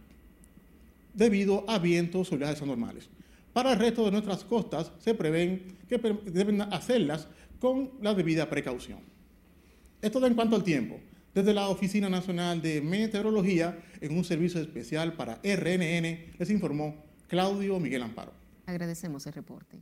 debido 1.13 1.69
a 1.69 1.79
vientos 1.79 2.33
oleajes 2.33 2.63
anormales. 2.63 3.09
Para 3.53 3.73
el 3.73 3.79
resto 3.79 4.05
de 4.05 4.13
nuestras 4.13 4.45
costas 4.45 4.93
se 5.01 5.15
prevén 5.15 5.77
que 5.89 5.99
deben 6.27 6.63
hacerlas 6.63 7.27
con 7.59 7.91
la 8.01 8.15
debida 8.15 8.49
precaución. 8.49 9.01
Esto 10.01 10.25
en 10.25 10.35
cuanto 10.35 10.55
al 10.55 10.63
tiempo 10.63 11.01
desde 11.35 11.53
la 11.53 11.69
Oficina 11.69 12.09
Nacional 12.09 12.63
de 12.63 12.81
Meteorología 12.81 13.79
en 14.01 14.17
un 14.17 14.25
servicio 14.25 14.61
especial 14.61 15.15
para 15.15 15.41
RNN, 15.43 16.37
les 16.39 16.51
informó 16.51 17.05
Claudio 17.27 17.79
Miguel 17.81 18.03
Amparo. 18.03 18.33
Agradecemos 18.67 19.27
el 19.27 19.33
reporte. 19.33 19.79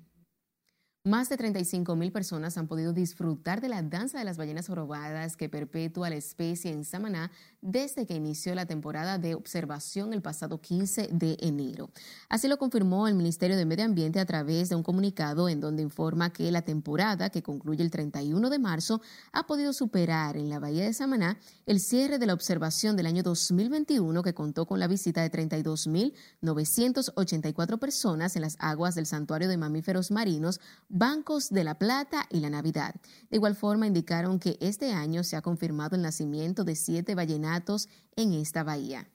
Más 1.07 1.29
de 1.29 1.37
35 1.37 1.95
mil 1.95 2.11
personas 2.11 2.59
han 2.59 2.67
podido 2.67 2.93
disfrutar 2.93 3.61
de 3.61 3.69
la 3.69 3.81
danza 3.81 4.19
de 4.19 4.25
las 4.25 4.37
ballenas 4.37 4.67
jorobadas 4.67 5.37
que 5.37 5.49
perpetúa 5.49 6.11
la 6.11 6.17
especie 6.17 6.73
en 6.73 6.85
Samaná 6.85 7.31
desde 7.63 8.07
que 8.07 8.17
inició 8.17 8.57
la 8.57 8.67
temporada 8.67 9.17
de 9.17 9.37
observación 9.37 10.13
el 10.13 10.21
pasado 10.21 10.61
15 10.61 11.11
de 11.13 11.37
enero. 11.41 11.91
Así 12.29 12.49
lo 12.49 12.59
confirmó 12.59 13.07
el 13.07 13.15
Ministerio 13.15 13.57
de 13.57 13.67
Medio 13.67 13.85
Ambiente 13.85 14.19
a 14.19 14.27
través 14.27 14.69
de 14.69 14.75
un 14.75 14.83
comunicado 14.83 15.49
en 15.49 15.61
donde 15.61 15.81
informa 15.81 16.33
que 16.33 16.51
la 16.51 16.63
temporada, 16.63 17.31
que 17.31 17.41
concluye 17.41 17.85
el 17.85 17.93
31 17.93 18.51
de 18.51 18.59
marzo, 18.59 19.01
ha 19.31 19.47
podido 19.47 19.73
superar 19.73 20.37
en 20.37 20.51
la 20.51 20.59
bahía 20.59 20.87
de 20.87 20.93
Samaná 20.93 21.39
el 21.67 21.79
cierre 21.79 22.19
de 22.19 22.27
la 22.27 22.35
observación 22.35 22.97
del 22.97 23.07
año 23.07 23.23
2021 23.23 24.25
que 24.25 24.35
contó 24.35 24.67
con 24.67 24.81
la 24.81 24.89
visita 24.89 25.23
de 25.23 25.31
32.984 25.31 27.79
personas 27.79 28.35
en 28.35 28.43
las 28.43 28.57
aguas 28.59 28.97
del 28.97 29.07
santuario 29.07 29.47
de 29.47 29.57
mamíferos 29.57 30.11
marinos 30.11 30.59
Bancos 30.99 31.51
de 31.51 31.63
la 31.63 31.75
Plata 31.75 32.27
y 32.31 32.41
la 32.41 32.49
Navidad. 32.49 32.95
De 33.29 33.37
igual 33.37 33.55
forma, 33.55 33.87
indicaron 33.87 34.39
que 34.39 34.57
este 34.61 34.93
año 34.93 35.25
se 35.25 35.37
ha 35.37 35.43
confirmado 35.43 35.95
el 35.95 36.01
nacimiento 36.01 36.65
de 36.65 36.75
siete 36.75 37.15
ballenatos 37.15 37.91
en 38.17 38.33
esta 38.33 38.65
bahía. 38.65 39.07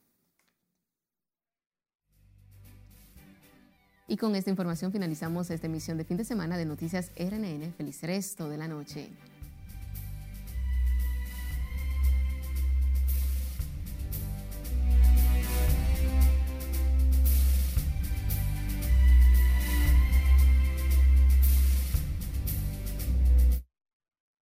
Y 4.08 4.18
con 4.18 4.36
esta 4.36 4.52
información 4.52 4.92
finalizamos 4.92 5.50
esta 5.50 5.66
emisión 5.66 5.98
de 5.98 6.06
fin 6.06 6.18
de 6.18 6.26
semana 6.26 6.56
de 6.56 6.66
Noticias 6.66 7.12
RNN. 7.18 7.74
Feliz 7.74 8.02
resto 8.04 8.48
de 8.48 8.58
la 8.58 8.68
noche. 8.68 9.10